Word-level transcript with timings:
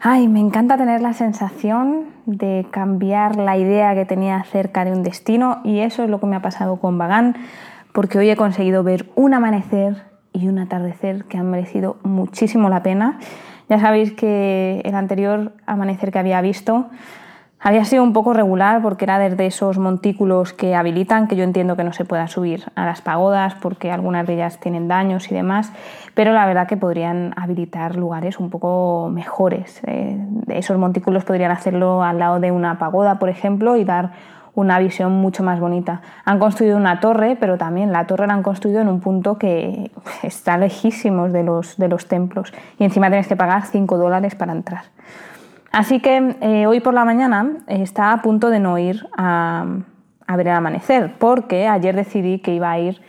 Ay, 0.00 0.28
me 0.28 0.38
encanta 0.38 0.76
tener 0.76 1.00
la 1.00 1.12
sensación 1.12 2.04
de 2.24 2.66
cambiar 2.70 3.34
la 3.34 3.56
idea 3.56 3.96
que 3.96 4.04
tenía 4.04 4.36
acerca 4.36 4.84
de 4.84 4.92
un 4.92 5.02
destino 5.02 5.60
y 5.64 5.80
eso 5.80 6.04
es 6.04 6.10
lo 6.10 6.20
que 6.20 6.26
me 6.26 6.36
ha 6.36 6.42
pasado 6.42 6.76
con 6.76 6.98
Bagán, 6.98 7.34
porque 7.92 8.16
hoy 8.16 8.30
he 8.30 8.36
conseguido 8.36 8.84
ver 8.84 9.10
un 9.16 9.34
amanecer 9.34 10.04
y 10.32 10.46
un 10.46 10.60
atardecer 10.60 11.24
que 11.24 11.36
han 11.36 11.50
merecido 11.50 11.96
muchísimo 12.04 12.68
la 12.68 12.84
pena. 12.84 13.18
Ya 13.68 13.80
sabéis 13.80 14.12
que 14.12 14.82
el 14.84 14.94
anterior 14.94 15.54
amanecer 15.66 16.12
que 16.12 16.20
había 16.20 16.40
visto 16.42 16.86
había 17.60 17.84
sido 17.84 18.02
un 18.02 18.12
poco 18.12 18.32
regular 18.32 18.80
porque 18.82 19.04
era 19.04 19.18
desde 19.18 19.46
esos 19.46 19.78
montículos 19.78 20.52
que 20.52 20.74
habilitan, 20.74 21.26
que 21.26 21.36
yo 21.36 21.44
entiendo 21.44 21.76
que 21.76 21.84
no 21.84 21.92
se 21.92 22.04
pueda 22.04 22.28
subir 22.28 22.64
a 22.76 22.86
las 22.86 23.00
pagodas 23.00 23.54
porque 23.56 23.90
algunas 23.90 24.26
de 24.26 24.34
ellas 24.34 24.58
tienen 24.60 24.86
daños 24.86 25.30
y 25.30 25.34
demás, 25.34 25.72
pero 26.14 26.32
la 26.32 26.46
verdad 26.46 26.68
que 26.68 26.76
podrían 26.76 27.34
habilitar 27.36 27.96
lugares 27.96 28.38
un 28.38 28.50
poco 28.50 29.10
mejores. 29.12 29.80
Eh, 29.86 30.18
esos 30.48 30.78
montículos 30.78 31.24
podrían 31.24 31.50
hacerlo 31.50 32.02
al 32.02 32.18
lado 32.18 32.38
de 32.38 32.52
una 32.52 32.78
pagoda, 32.78 33.18
por 33.18 33.28
ejemplo, 33.28 33.76
y 33.76 33.84
dar 33.84 34.12
una 34.54 34.78
visión 34.78 35.12
mucho 35.12 35.44
más 35.44 35.60
bonita. 35.60 36.00
Han 36.24 36.38
construido 36.38 36.76
una 36.76 37.00
torre, 37.00 37.36
pero 37.38 37.58
también 37.58 37.92
la 37.92 38.06
torre 38.06 38.26
la 38.26 38.34
han 38.34 38.42
construido 38.42 38.80
en 38.80 38.88
un 38.88 39.00
punto 39.00 39.38
que 39.38 39.90
está 40.22 40.58
lejísimos 40.58 41.32
de 41.32 41.44
los, 41.44 41.76
de 41.76 41.88
los 41.88 42.06
templos 42.06 42.52
y 42.78 42.84
encima 42.84 43.08
tienes 43.08 43.28
que 43.28 43.36
pagar 43.36 43.66
5 43.66 43.98
dólares 43.98 44.34
para 44.34 44.52
entrar. 44.52 44.82
Así 45.70 46.00
que 46.00 46.36
eh, 46.40 46.66
hoy 46.66 46.80
por 46.80 46.94
la 46.94 47.04
mañana 47.04 47.58
está 47.66 48.12
a 48.12 48.22
punto 48.22 48.50
de 48.50 48.58
no 48.58 48.78
ir 48.78 49.06
a, 49.16 49.66
ver 50.28 50.48
el 50.48 50.54
amanecer, 50.54 51.14
porque 51.18 51.68
ayer 51.68 51.94
decidí 51.94 52.38
que 52.38 52.54
iba 52.54 52.70
a 52.70 52.78
ir 52.78 53.00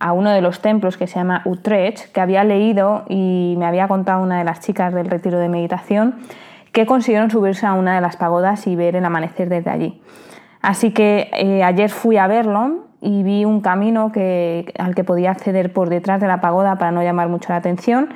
a 0.00 0.12
uno 0.12 0.30
de 0.30 0.40
los 0.40 0.60
templos 0.60 0.96
que 0.96 1.06
se 1.06 1.16
llama 1.16 1.42
Utrecht, 1.44 2.12
que 2.12 2.20
había 2.20 2.44
leído 2.44 3.04
y 3.08 3.54
me 3.58 3.66
había 3.66 3.88
contado 3.88 4.22
una 4.22 4.38
de 4.38 4.44
las 4.44 4.60
chicas 4.60 4.94
del 4.94 5.08
retiro 5.08 5.38
de 5.38 5.48
meditación, 5.48 6.16
que 6.72 6.86
consiguieron 6.86 7.30
subirse 7.30 7.66
a 7.66 7.72
una 7.72 7.94
de 7.94 8.00
las 8.00 8.16
pagodas 8.16 8.66
y 8.66 8.76
ver 8.76 8.96
el 8.96 9.04
amanecer 9.04 9.48
desde 9.48 9.70
allí. 9.70 10.02
Así 10.60 10.92
que 10.92 11.30
eh, 11.32 11.62
ayer 11.62 11.90
fui 11.90 12.16
a 12.16 12.26
verlo 12.26 12.86
y 13.00 13.22
vi 13.22 13.44
un 13.44 13.60
camino 13.60 14.12
al 14.78 14.94
que 14.94 15.04
podía 15.04 15.30
acceder 15.30 15.72
por 15.72 15.88
detrás 15.88 16.20
de 16.20 16.26
la 16.26 16.40
pagoda 16.40 16.76
para 16.76 16.90
no 16.90 17.02
llamar 17.02 17.28
mucho 17.28 17.50
la 17.50 17.56
atención 17.56 18.08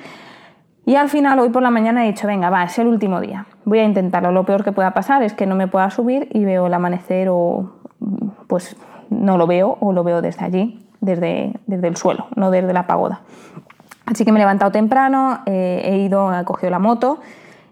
y 0.85 0.97
al 0.97 1.09
final, 1.09 1.39
hoy 1.39 1.51
por 1.51 1.63
la 1.63 1.71
mañana 1.71 2.05
he 2.05 2.09
dicho, 2.09 2.27
venga, 2.27 2.51
va, 2.51 2.65
es 2.65 2.79
el 2.79 2.89
último 2.89 3.21
día. 3.21 3.47
Voy 3.65 3.79
a 3.79 3.85
intentarlo. 3.85 4.33
Lo 4.33 4.45
peor 4.45 4.65
que 4.65 4.73
pueda 4.73 4.93
pasar 4.93 5.23
es 5.23 5.33
que 5.33 5.47
no 5.47 5.55
me 5.55 5.69
pueda 5.69 5.91
subir 5.91 6.29
y 6.33 6.45
veo 6.45 6.67
el 6.67 6.75
amanecer 6.75 7.29
o 7.31 7.73
pues 8.49 8.77
no 9.11 9.37
lo 9.37 9.47
veo 9.47 9.79
o 9.81 9.93
lo 9.93 10.03
veo 10.03 10.21
desde 10.23 10.45
allí, 10.45 10.85
desde, 11.01 11.53
desde 11.67 11.87
el 11.87 11.97
suelo, 11.97 12.27
no 12.35 12.51
desde 12.51 12.73
la 12.73 12.87
pagoda. 12.87 13.21
Así 14.07 14.25
que 14.25 14.33
me 14.33 14.41
he 14.41 14.43
levantado 14.43 14.73
temprano, 14.73 15.41
eh, 15.47 15.83
he 15.85 15.99
ido, 15.99 16.37
he 16.37 16.45
cogido 16.45 16.71
la 16.71 16.81
moto 16.81 17.21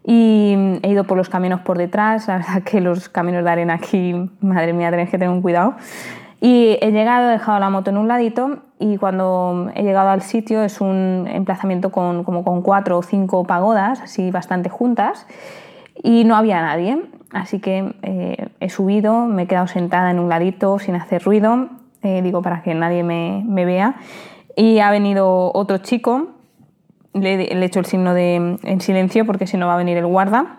y 0.05 0.79
he 0.83 0.89
ido 0.89 1.05
por 1.05 1.17
los 1.17 1.29
caminos 1.29 1.61
por 1.63 1.79
detrás. 1.79 2.29
La 2.29 2.39
verdad 2.39 2.63
que 2.65 2.81
los 2.81 3.09
caminos 3.09 3.43
de 3.43 3.51
arena 3.51 3.75
aquí, 3.75 4.31
madre 4.41 4.73
mía, 4.73 4.91
tenéis 4.91 5.11
que 5.11 5.19
tener 5.19 5.35
un 5.35 5.43
cuidado. 5.43 5.75
Y 6.41 6.79
he 6.81 6.91
llegado, 6.91 7.29
he 7.29 7.33
dejado 7.33 7.59
la 7.59 7.69
moto 7.69 7.91
en 7.91 7.99
un 7.99 8.09
ladito 8.09 8.61
y 8.79 8.97
cuando 8.97 9.71
he 9.75 9.83
llegado 9.83 10.09
al 10.09 10.23
sitio 10.23 10.63
es 10.63 10.81
un 10.81 11.29
emplazamiento 11.31 11.91
con, 11.91 12.25
como 12.25 12.45
con 12.45 12.63
cuatro 12.63 12.97
o 12.97 13.03
cinco 13.03 13.45
pagodas, 13.45 14.01
así 14.01 14.31
bastante 14.31 14.71
juntas, 14.71 15.27
y 16.03 16.25
no 16.25 16.37
había 16.37 16.63
nadie. 16.63 17.03
Así 17.31 17.61
que 17.61 17.95
eh, 18.03 18.49
he 18.59 18.71
subido, 18.71 19.27
me 19.27 19.43
he 19.43 19.47
quedado 19.47 19.67
sentada 19.67 20.11
en 20.11 20.19
un 20.19 20.31
ladito 20.31 20.79
sin 20.79 20.95
hacer 20.95 21.23
ruido, 21.23 21.69
eh, 22.03 22.23
digo 22.23 22.41
para 22.41 22.63
que 22.63 22.75
nadie 22.75 23.03
me, 23.03 23.45
vea. 23.67 23.97
Y 24.57 24.79
ha 24.79 24.91
venido 24.91 25.53
otro 25.55 25.79
chico, 25.79 26.29
le, 27.13 27.37
le 27.37 27.61
he 27.61 27.65
hecho 27.65 27.81
el 27.81 27.87
signo 27.87 28.15
de 28.15 28.59
en 28.63 28.81
silencio 28.81 29.27
porque 29.27 29.47
si 29.47 29.59
no 29.59 29.67
va 29.67 29.75
a 29.75 29.77
venir 29.77 29.99
el 29.99 30.07
guarda. 30.07 30.57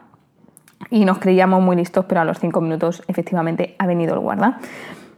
Y 0.91 1.05
nos 1.05 1.17
creíamos 1.17 1.61
muy 1.61 1.75
listos, 1.75 2.05
pero 2.05 2.21
a 2.21 2.25
los 2.25 2.39
cinco 2.39 2.61
minutos 2.61 3.03
efectivamente 3.07 3.75
ha 3.79 3.87
venido 3.87 4.13
el 4.13 4.19
guarda. 4.19 4.59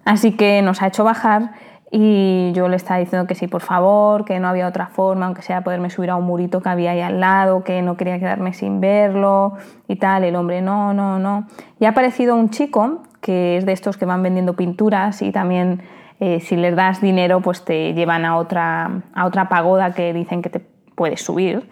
Así 0.05 0.33
que 0.33 0.61
nos 0.61 0.81
ha 0.81 0.87
hecho 0.87 1.03
bajar 1.03 1.51
y 1.95 2.51
yo 2.53 2.69
le 2.69 2.75
estaba 2.75 2.99
diciendo 2.99 3.27
que 3.27 3.35
sí, 3.35 3.47
por 3.47 3.61
favor, 3.61 4.25
que 4.25 4.39
no 4.39 4.47
había 4.47 4.67
otra 4.67 4.87
forma, 4.87 5.27
aunque 5.27 5.43
sea 5.43 5.61
poderme 5.61 5.91
subir 5.91 6.09
a 6.09 6.15
un 6.15 6.25
murito 6.25 6.59
que 6.59 6.69
había 6.69 6.91
ahí 6.91 7.01
al 7.01 7.19
lado, 7.19 7.63
que 7.63 7.83
no 7.83 7.97
quería 7.97 8.17
quedarme 8.17 8.53
sin 8.53 8.81
verlo 8.81 9.53
y 9.87 9.97
tal. 9.97 10.23
El 10.23 10.35
hombre, 10.35 10.63
no, 10.63 10.93
no, 10.93 11.19
no. 11.19 11.45
Y 11.79 11.85
ha 11.85 11.89
aparecido 11.89 12.35
un 12.35 12.49
chico 12.49 13.03
que 13.21 13.57
es 13.57 13.65
de 13.67 13.73
estos 13.73 13.97
que 13.97 14.05
van 14.05 14.23
vendiendo 14.23 14.55
pinturas 14.55 15.21
y 15.21 15.31
también 15.31 15.83
eh, 16.19 16.39
si 16.39 16.55
les 16.55 16.75
das 16.75 16.99
dinero 16.99 17.41
pues 17.41 17.63
te 17.63 17.93
llevan 17.93 18.25
a 18.25 18.37
otra, 18.37 19.03
a 19.13 19.25
otra 19.25 19.47
pagoda 19.47 19.93
que 19.93 20.13
dicen 20.13 20.41
que 20.41 20.49
te 20.49 20.61
puedes 20.95 21.21
subir. 21.21 21.69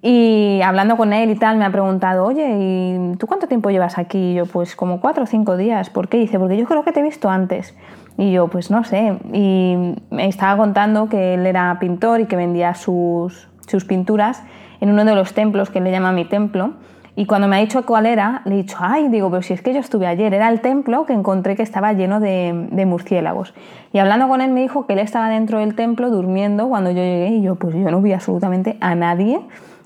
Y 0.00 0.60
hablando 0.62 0.96
con 0.96 1.12
él 1.12 1.30
y 1.30 1.34
tal, 1.34 1.56
me 1.56 1.64
ha 1.64 1.70
preguntado, 1.70 2.24
oye, 2.24 2.46
¿y 2.48 3.16
tú 3.16 3.26
cuánto 3.26 3.48
tiempo 3.48 3.70
llevas 3.70 3.98
aquí? 3.98 4.18
Y 4.18 4.34
yo, 4.34 4.46
pues 4.46 4.76
como 4.76 5.00
cuatro 5.00 5.24
o 5.24 5.26
cinco 5.26 5.56
días. 5.56 5.90
¿Por 5.90 6.08
qué? 6.08 6.18
dice, 6.18 6.38
porque 6.38 6.56
yo 6.56 6.66
creo 6.66 6.84
que 6.84 6.92
te 6.92 7.00
he 7.00 7.02
visto 7.02 7.28
antes. 7.28 7.74
Y 8.16 8.32
yo, 8.32 8.46
pues 8.48 8.70
no 8.70 8.84
sé. 8.84 9.18
Y 9.32 9.96
me 10.10 10.28
estaba 10.28 10.56
contando 10.56 11.08
que 11.08 11.34
él 11.34 11.46
era 11.46 11.76
pintor 11.80 12.20
y 12.20 12.26
que 12.26 12.36
vendía 12.36 12.74
sus, 12.74 13.48
sus 13.66 13.84
pinturas 13.84 14.44
en 14.80 14.90
uno 14.90 15.04
de 15.04 15.16
los 15.16 15.34
templos 15.34 15.70
que 15.70 15.80
le 15.80 15.90
llama 15.90 16.12
mi 16.12 16.24
templo. 16.24 16.74
Y 17.16 17.26
cuando 17.26 17.48
me 17.48 17.56
ha 17.56 17.58
dicho 17.58 17.84
cuál 17.84 18.06
era, 18.06 18.42
le 18.44 18.54
he 18.54 18.58
dicho, 18.58 18.76
ay, 18.78 19.08
digo, 19.08 19.28
pero 19.28 19.42
si 19.42 19.52
es 19.52 19.62
que 19.62 19.74
yo 19.74 19.80
estuve 19.80 20.06
ayer, 20.06 20.32
era 20.32 20.48
el 20.48 20.60
templo 20.60 21.06
que 21.06 21.12
encontré 21.12 21.56
que 21.56 21.64
estaba 21.64 21.92
lleno 21.92 22.20
de, 22.20 22.68
de, 22.70 22.86
murciélagos. 22.86 23.54
Y 23.92 23.98
hablando 23.98 24.28
con 24.28 24.40
él 24.40 24.52
me 24.52 24.60
dijo 24.60 24.86
que 24.86 24.92
él 24.92 25.00
estaba 25.00 25.28
dentro 25.28 25.58
del 25.58 25.74
templo 25.74 26.10
durmiendo 26.10 26.68
cuando 26.68 26.90
yo 26.90 26.98
llegué 26.98 27.30
y 27.30 27.42
yo, 27.42 27.56
pues 27.56 27.74
yo 27.74 27.90
no 27.90 28.00
vi 28.00 28.12
absolutamente 28.12 28.76
a 28.80 28.94
nadie 28.94 29.40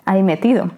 ahí 0.05 0.23
metido. 0.23 0.71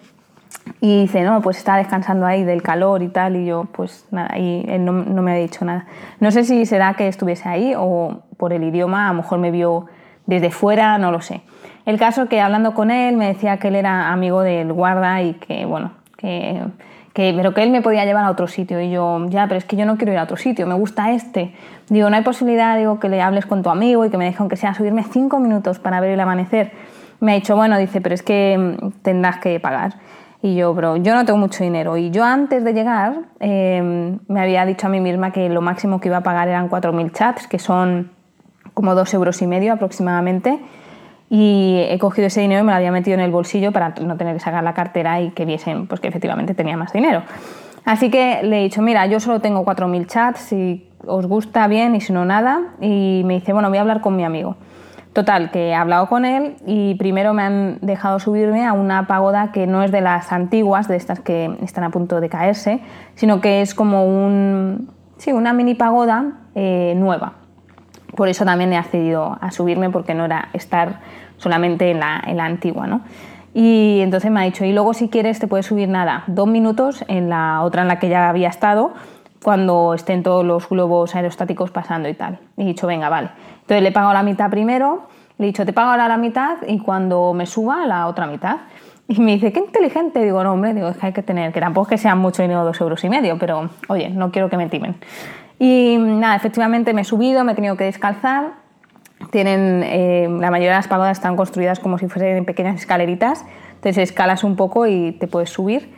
Y 0.81 1.01
dice, 1.01 1.21
no, 1.21 1.41
pues 1.41 1.57
está 1.57 1.77
descansando 1.77 2.25
ahí 2.25 2.43
del 2.43 2.61
calor 2.61 3.03
y 3.03 3.07
tal, 3.07 3.35
y 3.35 3.45
yo, 3.45 3.65
pues 3.71 4.07
nada, 4.11 4.37
y 4.37 4.65
él 4.67 4.83
no, 4.83 4.93
me 4.93 5.31
ha 5.31 5.35
dicho 5.35 5.63
nada. 5.63 5.85
No 6.19 6.31
sé 6.31 6.43
si 6.43 6.65
será 6.65 6.95
que 6.95 7.07
estuviese 7.07 7.47
ahí 7.47 7.73
o 7.77 8.21
por 8.37 8.51
el 8.51 8.63
idioma, 8.63 9.09
a 9.09 9.13
lo 9.13 9.21
mejor 9.21 9.39
me 9.39 9.51
vio 9.51 9.85
desde 10.25 10.49
fuera, 10.49 10.97
no 10.97 11.11
lo 11.11 11.21
sé. 11.21 11.41
El 11.85 11.99
caso 11.99 12.27
que 12.27 12.41
hablando 12.41 12.73
con 12.73 12.89
él 12.89 13.15
me 13.15 13.27
decía 13.27 13.57
que 13.57 13.67
él 13.67 13.75
era 13.75 14.11
amigo 14.11 14.41
del 14.41 14.73
guarda 14.73 15.21
y 15.21 15.33
que, 15.35 15.65
bueno, 15.65 15.91
que, 16.17 16.63
que, 17.13 17.31
pero 17.35 17.53
que 17.53 17.61
él 17.61 17.69
me 17.69 17.81
podía 17.83 18.03
llevar 18.05 18.25
a 18.25 18.31
otro 18.31 18.47
sitio. 18.47 18.81
Y 18.81 18.89
yo, 18.89 19.23
ya, 19.29 19.47
pero 19.47 19.59
es 19.59 19.65
que 19.65 19.75
yo 19.75 19.85
no 19.85 19.97
quiero 19.97 20.13
ir 20.13 20.17
a 20.17 20.23
otro 20.23 20.37
sitio, 20.37 20.65
me 20.65 20.73
gusta 20.73 21.11
este. 21.11 21.53
Digo, 21.89 22.09
no 22.09 22.15
hay 22.15 22.23
posibilidad, 22.23 22.75
digo, 22.75 22.99
que 22.99 23.07
le 23.07 23.21
hables 23.21 23.45
con 23.45 23.61
tu 23.61 23.69
amigo 23.69 24.03
y 24.03 24.09
que 24.09 24.17
me 24.17 24.25
deje, 24.25 24.37
aunque 24.39 24.55
sea, 24.55 24.73
subirme 24.73 25.03
cinco 25.03 25.39
minutos 25.39 25.77
para 25.77 25.99
ver 25.99 26.09
el 26.09 26.19
amanecer 26.19 26.71
me 27.19 27.31
ha 27.31 27.35
dicho, 27.35 27.55
bueno, 27.55 27.77
dice, 27.77 28.01
pero 28.01 28.15
es 28.15 28.23
que 28.23 28.57
mm, 28.57 29.01
tendrás 29.01 29.37
que 29.37 29.59
pagar. 29.59 29.95
Y 30.41 30.55
yo, 30.55 30.73
bro, 30.73 30.97
yo 30.97 31.15
no 31.15 31.25
tengo 31.25 31.39
mucho 31.39 31.63
dinero. 31.63 31.97
Y 31.97 32.11
yo 32.11 32.23
antes 32.23 32.63
de 32.63 32.73
llegar 32.73 33.15
em, 33.39 34.19
me 34.27 34.41
había 34.41 34.65
dicho 34.65 34.85
a 34.85 34.89
mí 34.89 34.99
misma 34.99 35.31
que 35.31 35.49
lo 35.49 35.61
máximo 35.61 35.99
que 35.99 36.09
iba 36.09 36.17
a 36.17 36.23
pagar 36.23 36.47
eran 36.47 36.69
4.000 36.69 37.11
chats, 37.13 37.47
que 37.47 37.57
son 37.57 38.11
como 38.75 38.93
dos 38.93 39.11
euros 39.13 39.41
y 39.41 39.47
medio 39.47 39.73
aproximadamente. 39.73 40.59
Y 41.31 41.81
he 41.89 41.97
cogido 41.97 42.27
ese 42.27 42.41
dinero 42.41 42.61
y 42.61 42.63
me 42.63 42.71
lo 42.71 42.77
había 42.77 42.91
metido 42.91 43.15
en 43.15 43.21
el 43.21 43.31
bolsillo 43.31 43.71
para 43.71 43.95
no 44.01 44.17
tener 44.17 44.35
que 44.35 44.39
sacar 44.39 44.63
la 44.63 44.75
cartera 44.75 45.19
y 45.19 45.31
que 45.31 45.45
viesen 45.45 45.87
pues, 45.87 45.99
que 45.99 46.07
efectivamente 46.09 46.53
tenía 46.53 46.77
más 46.77 46.93
dinero. 46.93 47.23
Así 47.83 48.11
que 48.11 48.41
le 48.43 48.59
he 48.59 48.63
dicho, 48.63 48.83
mira, 48.83 49.07
yo 49.07 49.19
solo 49.19 49.41
tengo 49.41 49.65
4.000 49.65 50.05
chats, 50.05 50.39
si 50.41 50.87
os 51.07 51.25
gusta 51.25 51.67
bien 51.67 51.95
y 51.95 52.01
si 52.01 52.13
no 52.13 52.25
nada. 52.25 52.61
Y 52.81 53.23
me 53.25 53.35
dice, 53.35 53.53
bueno, 53.53 53.69
voy 53.69 53.79
a 53.79 53.81
hablar 53.81 54.01
con 54.01 54.15
mi 54.15 54.23
amigo. 54.23 54.57
Total, 55.15 55.49
que 55.49 55.69
he 55.69 55.73
hablado 55.73 56.07
con 56.09 56.25
él 56.25 56.57
y 56.65 56.95
primero 56.95 57.33
me 57.33 57.41
han 57.41 57.77
dejado 57.79 58.19
subirme 58.19 58.65
a 58.65 58.73
una 58.73 59.07
pagoda 59.07 59.53
que 59.53 59.65
no 59.65 59.81
es 59.81 59.89
de 59.89 60.01
las 60.01 60.33
antiguas, 60.33 60.89
de 60.89 60.97
estas 60.97 61.21
que 61.21 61.57
están 61.61 61.85
a 61.85 61.89
punto 61.89 62.19
de 62.19 62.27
caerse, 62.27 62.81
sino 63.13 63.39
que 63.39 63.61
es 63.61 63.73
como 63.73 64.05
un, 64.05 64.91
sí, 65.15 65.31
una 65.31 65.53
mini 65.53 65.73
pagoda 65.73 66.33
eh, 66.53 66.95
nueva. 66.97 67.35
Por 68.17 68.27
eso 68.27 68.43
también 68.43 68.73
he 68.73 68.77
accedido 68.77 69.37
a 69.39 69.51
subirme 69.51 69.89
porque 69.89 70.13
no 70.13 70.25
era 70.25 70.49
estar 70.51 70.99
solamente 71.37 71.91
en 71.91 72.01
la, 72.01 72.21
en 72.27 72.35
la 72.35 72.43
antigua. 72.43 72.85
¿no? 72.85 72.99
Y 73.53 74.01
entonces 74.01 74.29
me 74.31 74.41
ha 74.41 74.43
dicho, 74.43 74.65
y 74.65 74.73
luego 74.73 74.93
si 74.93 75.07
quieres 75.07 75.39
te 75.39 75.47
puedes 75.47 75.65
subir 75.65 75.87
nada, 75.87 76.25
dos 76.27 76.49
minutos 76.49 77.05
en 77.07 77.29
la 77.29 77.61
otra 77.61 77.83
en 77.83 77.87
la 77.87 77.99
que 77.99 78.09
ya 78.09 78.27
había 78.27 78.49
estado, 78.49 78.91
cuando 79.45 79.93
estén 79.93 80.23
todos 80.23 80.43
los 80.43 80.67
globos 80.67 81.15
aerostáticos 81.15 81.69
pasando 81.69 82.09
y 82.09 82.15
tal. 82.15 82.39
Y 82.57 82.63
he 82.63 82.65
dicho, 82.65 82.87
venga, 82.87 83.09
vale. 83.09 83.29
Entonces 83.65 83.81
le 83.81 83.89
he 83.89 83.91
pagado 83.91 84.13
la 84.13 84.21
mitad 84.21 84.51
primero, 84.51 85.07
le 85.39 85.45
he 85.45 85.47
dicho, 85.47 85.65
te 85.65 85.73
pago 85.73 85.89
ahora 85.89 86.07
la 86.07 86.17
mitad 86.17 86.57
y 86.67 86.77
cuando 86.77 87.33
me 87.33 87.47
suba 87.47 87.87
la 87.87 88.05
otra 88.05 88.27
mitad. 88.27 88.57
Y 89.07 89.19
me 89.19 89.33
dice, 89.33 89.51
qué 89.51 89.59
inteligente. 89.59 90.23
Digo, 90.23 90.43
no, 90.43 90.53
hombre, 90.53 90.75
digo, 90.75 90.87
es 90.87 90.97
que 90.97 91.07
hay 91.07 91.13
que 91.13 91.23
tener, 91.23 91.51
que 91.51 91.59
tampoco 91.59 91.87
es 91.87 91.89
que 91.89 91.97
sean 91.97 92.19
mucho 92.19 92.43
dinero, 92.43 92.63
dos 92.63 92.79
euros 92.79 93.03
y 93.03 93.09
medio, 93.09 93.39
pero 93.39 93.71
oye, 93.87 94.09
no 94.09 94.31
quiero 94.31 94.49
que 94.49 94.57
me 94.57 94.69
timen. 94.69 94.95
Y 95.57 95.97
nada, 95.97 96.35
efectivamente 96.35 96.93
me 96.93 97.01
he 97.01 97.05
subido, 97.05 97.43
me 97.43 97.53
he 97.53 97.55
tenido 97.55 97.75
que 97.75 97.85
descalzar. 97.85 98.53
Tienen, 99.31 99.81
eh, 99.83 100.27
la 100.29 100.51
mayoría 100.51 100.71
de 100.71 100.77
las 100.77 100.87
pagodas 100.87 101.17
están 101.17 101.35
construidas 101.35 101.79
como 101.79 101.97
si 101.97 102.07
fuesen 102.07 102.45
pequeñas 102.45 102.75
escaleritas, 102.75 103.45
entonces 103.75 103.97
escalas 103.97 104.43
un 104.43 104.55
poco 104.55 104.85
y 104.85 105.13
te 105.13 105.27
puedes 105.27 105.49
subir. 105.49 105.91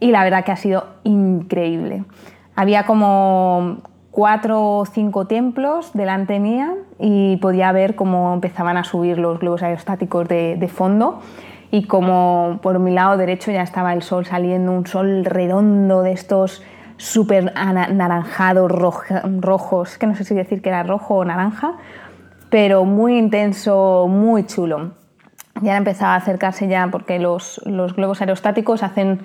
Y 0.00 0.10
la 0.10 0.22
verdad 0.24 0.44
que 0.44 0.52
ha 0.52 0.56
sido 0.56 0.86
increíble. 1.04 2.04
Había 2.54 2.84
como 2.84 3.78
cuatro 4.16 4.78
o 4.78 4.86
cinco 4.86 5.26
templos 5.26 5.92
delante 5.92 6.40
mía 6.40 6.72
y 6.98 7.36
podía 7.36 7.70
ver 7.72 7.96
cómo 7.96 8.32
empezaban 8.32 8.78
a 8.78 8.82
subir 8.82 9.18
los 9.18 9.38
globos 9.38 9.62
aerostáticos 9.62 10.26
de, 10.26 10.70
fondo 10.74 11.20
y 11.70 11.84
como 11.84 12.58
por 12.62 12.78
mi 12.78 12.92
lado 12.92 13.18
derecho 13.18 13.50
ya 13.50 13.60
estaba 13.60 13.92
el 13.92 14.00
sol 14.00 14.24
saliendo, 14.24 14.72
un 14.72 14.86
sol 14.86 15.26
redondo 15.26 16.00
de 16.00 16.12
estos 16.12 16.62
súper 16.96 17.52
anaranjados, 17.56 18.72
rojos, 18.72 19.98
que 19.98 20.06
no 20.06 20.14
sé 20.14 20.24
si 20.24 20.34
decir 20.34 20.62
que 20.62 20.70
era 20.70 20.82
rojo 20.82 21.16
o 21.16 21.24
naranja, 21.26 21.74
pero 22.48 22.86
muy 22.86 23.18
intenso, 23.18 24.06
muy 24.08 24.46
chulo. 24.46 24.92
Ya 25.60 25.76
empezaba 25.76 26.14
a 26.14 26.16
acercarse 26.16 26.68
ya 26.68 26.88
porque 26.90 27.18
los, 27.18 27.60
los 27.66 27.94
globos 27.94 28.22
aerostáticos 28.22 28.82
hacen 28.82 29.20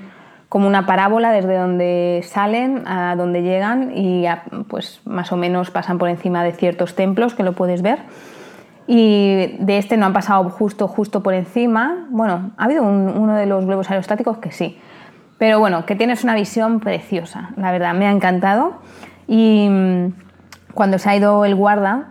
como 0.51 0.67
una 0.67 0.85
parábola 0.85 1.31
desde 1.31 1.55
donde 1.55 2.19
salen 2.25 2.85
a 2.85 3.15
donde 3.15 3.41
llegan 3.41 3.95
y 3.95 4.25
pues 4.67 4.99
más 5.05 5.31
o 5.31 5.37
menos 5.37 5.71
pasan 5.71 5.97
por 5.97 6.09
encima 6.09 6.43
de 6.43 6.51
ciertos 6.51 6.93
templos 6.93 7.33
que 7.33 7.43
lo 7.43 7.53
puedes 7.53 7.81
ver 7.81 7.99
y 8.85 9.55
de 9.59 9.77
este 9.77 9.95
no 9.95 10.07
han 10.07 10.11
pasado 10.11 10.49
justo, 10.49 10.89
justo 10.89 11.23
por 11.23 11.33
encima. 11.33 12.07
Bueno, 12.09 12.51
ha 12.57 12.65
habido 12.65 12.83
uno 12.83 13.33
de 13.35 13.45
los 13.45 13.65
globos 13.65 13.89
aerostáticos 13.89 14.39
que 14.39 14.51
sí, 14.51 14.77
pero 15.37 15.57
bueno, 15.61 15.85
que 15.85 15.95
tienes 15.95 16.25
una 16.25 16.35
visión 16.35 16.81
preciosa, 16.81 17.51
la 17.55 17.71
verdad, 17.71 17.93
me 17.93 18.05
ha 18.07 18.11
encantado. 18.11 18.81
Y 19.29 19.69
mm, 19.69 20.07
cuando 20.73 20.99
se 20.99 21.09
ha 21.09 21.15
ido 21.15 21.45
el 21.45 21.55
guarda, 21.55 22.09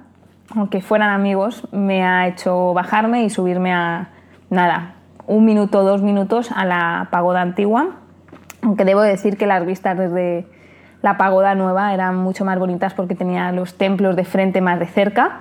aunque 0.56 0.80
fueran 0.80 1.10
amigos, 1.10 1.68
me 1.72 2.02
ha 2.02 2.26
hecho 2.26 2.72
bajarme 2.72 3.22
y 3.24 3.28
subirme 3.28 3.74
a, 3.74 4.08
nada, 4.48 4.94
un 5.26 5.44
minuto, 5.44 5.82
dos 5.82 6.00
minutos 6.00 6.50
a 6.50 6.64
la 6.64 7.08
pagoda 7.10 7.42
antigua, 7.42 7.99
aunque 8.62 8.84
debo 8.84 9.02
decir 9.02 9.36
que 9.36 9.46
las 9.46 9.64
vistas 9.64 9.96
desde 9.96 10.46
la 11.02 11.16
pagoda 11.16 11.54
nueva 11.54 11.94
eran 11.94 12.16
mucho 12.16 12.44
más 12.44 12.58
bonitas 12.58 12.94
porque 12.94 13.14
tenía 13.14 13.52
los 13.52 13.78
templos 13.78 14.16
de 14.16 14.24
frente 14.24 14.60
más 14.60 14.78
de 14.78 14.86
cerca 14.86 15.40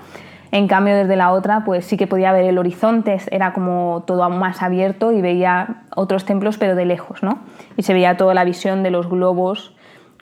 en 0.51 0.67
cambio, 0.67 0.95
desde 0.95 1.15
la 1.15 1.31
otra, 1.31 1.63
pues 1.63 1.85
sí 1.85 1.95
que 1.95 2.07
podía 2.07 2.31
ver 2.31 2.45
el 2.45 2.57
horizonte, 2.57 3.17
era 3.29 3.53
como 3.53 4.03
todo 4.07 4.27
más 4.31 4.63
abierto 4.63 5.11
y 5.11 5.21
veía 5.21 5.83
otros 5.95 6.25
templos, 6.25 6.57
pero 6.57 6.75
de 6.75 6.85
lejos, 6.85 7.21
¿no? 7.21 7.39
Y 7.77 7.83
se 7.83 7.93
veía 7.93 8.17
toda 8.17 8.33
la 8.33 8.43
visión 8.43 8.81
de 8.81 8.89
los 8.89 9.07
globos 9.07 9.75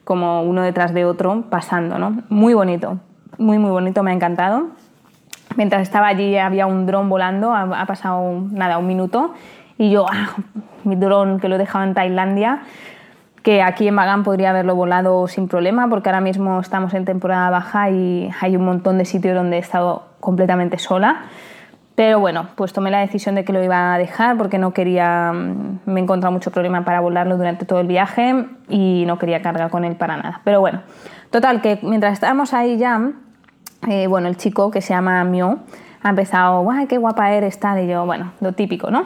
como 0.04 0.44
uno 0.44 0.64
detrás 0.64 0.94
de 0.94 1.06
otro 1.06 1.46
pasando, 1.50 1.98
¿no? 1.98 2.24
Muy 2.28 2.54
bonito, 2.54 3.00
muy, 3.38 3.58
muy 3.58 3.72
bonito, 3.72 4.04
me 4.04 4.12
ha 4.12 4.14
encantado. 4.14 4.68
Mientras 5.56 5.82
estaba 5.82 6.08
allí 6.08 6.38
había 6.38 6.66
un 6.66 6.86
dron 6.86 7.08
volando, 7.08 7.54
ha, 7.54 7.86
pasado 7.86 8.44
nada, 8.52 8.78
un 8.80 8.88
minuto, 8.88 9.34
y 9.78 9.92
yo, 9.92 10.06
ah, 10.12 10.36
mi 10.88 10.96
dron 10.96 11.40
que 11.40 11.48
lo 11.48 11.56
he 11.56 11.58
dejado 11.58 11.84
en 11.84 11.94
Tailandia, 11.94 12.62
que 13.44 13.62
aquí 13.62 13.88
en 13.88 13.96
Magán 13.96 14.24
podría 14.24 14.50
haberlo 14.50 14.76
volado 14.76 15.28
sin 15.28 15.48
problema, 15.48 15.88
porque 15.90 16.10
ahora 16.10 16.22
mismo 16.22 16.60
estamos 16.60 16.94
en 16.94 17.06
temporada 17.06 17.50
baja 17.50 17.90
y 17.90 18.30
hay 18.42 18.56
un 18.56 18.66
montón 18.66 18.98
de 18.98 19.06
sitios 19.06 19.36
donde 19.36 19.58
he 19.58 19.60
estado 19.60 20.04
completamente 20.20 20.78
sola. 20.80 21.26
Pero 21.96 22.20
bueno, 22.20 22.50
pues 22.56 22.74
tomé 22.74 22.92
la 22.92 23.00
decisión 23.00 23.34
de 23.34 23.44
que 23.44 23.52
lo 23.54 23.64
iba 23.64 23.96
a 23.96 23.98
dejar 23.98 24.38
porque 24.38 24.60
no 24.60 24.72
quería, 24.72 25.32
mm, 25.34 25.80
me 25.86 26.00
he 26.00 26.04
encontrado 26.04 26.32
mucho 26.32 26.52
problema 26.52 26.86
para 26.86 27.00
volarlo 27.00 27.38
durante 27.38 27.66
todo 27.66 27.80
el 27.80 27.88
viaje 27.88 28.46
y 28.70 29.06
no 29.08 29.18
quería 29.18 29.42
cargar 29.42 29.72
con 29.72 29.84
él 29.84 29.96
para 29.96 30.16
nada. 30.16 30.42
Pero 30.44 30.60
bueno, 30.60 30.82
total, 31.32 31.62
que 31.62 31.80
mientras 31.82 32.14
estábamos 32.14 32.54
ahí 32.54 32.78
ya, 32.78 33.14
eh, 33.88 34.06
bueno, 34.06 34.28
el 34.28 34.38
chico 34.38 34.70
que 34.70 34.82
se 34.82 34.94
llama 34.94 35.24
Mio 35.24 35.60
ha 36.04 36.10
empezado, 36.10 36.62
¡guay, 36.62 36.86
qué 36.86 37.00
guapa 37.00 37.32
eres! 37.32 37.60
Tal, 37.60 37.84
y 37.84 37.88
yo, 37.88 38.06
bueno, 38.06 38.32
lo 38.42 38.52
típico, 38.52 38.92
¿no? 38.92 39.06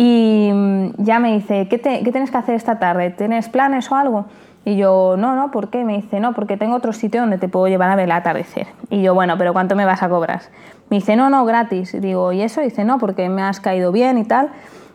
Y 0.00 0.52
mm, 0.54 0.90
ya 0.98 1.18
me 1.18 1.32
dice, 1.32 1.66
¿qué, 1.66 1.80
¿qué 1.80 2.12
tienes 2.12 2.30
que 2.30 2.36
hacer 2.36 2.54
esta 2.54 2.78
tarde? 2.78 3.10
¿Tienes 3.10 3.48
planes 3.48 3.90
o 3.90 3.96
algo? 3.96 4.26
Y 4.64 4.76
yo, 4.76 5.16
no, 5.18 5.34
no, 5.34 5.50
¿por 5.50 5.70
qué? 5.70 5.84
Me 5.84 5.96
dice, 5.96 6.20
no, 6.20 6.34
porque 6.34 6.56
tengo 6.56 6.76
otro 6.76 6.92
sitio 6.92 7.20
donde 7.20 7.36
te 7.36 7.48
puedo 7.48 7.66
llevar 7.66 7.90
a 7.90 7.96
ver 7.96 8.04
el 8.04 8.12
atardecer. 8.12 8.68
Y 8.90 9.02
yo, 9.02 9.12
bueno, 9.12 9.36
pero 9.36 9.52
¿cuánto 9.52 9.74
me 9.74 9.84
vas 9.84 10.04
a 10.04 10.08
cobrar? 10.08 10.42
Me 10.88 10.98
dice, 10.98 11.16
no, 11.16 11.30
no, 11.30 11.44
gratis. 11.44 11.94
Y 11.94 11.98
digo, 11.98 12.32
¿y 12.32 12.42
eso? 12.42 12.60
Y 12.60 12.66
dice, 12.66 12.84
no, 12.84 12.98
porque 12.98 13.28
me 13.28 13.42
has 13.42 13.58
caído 13.58 13.90
bien 13.90 14.18
y 14.18 14.24
tal. 14.24 14.50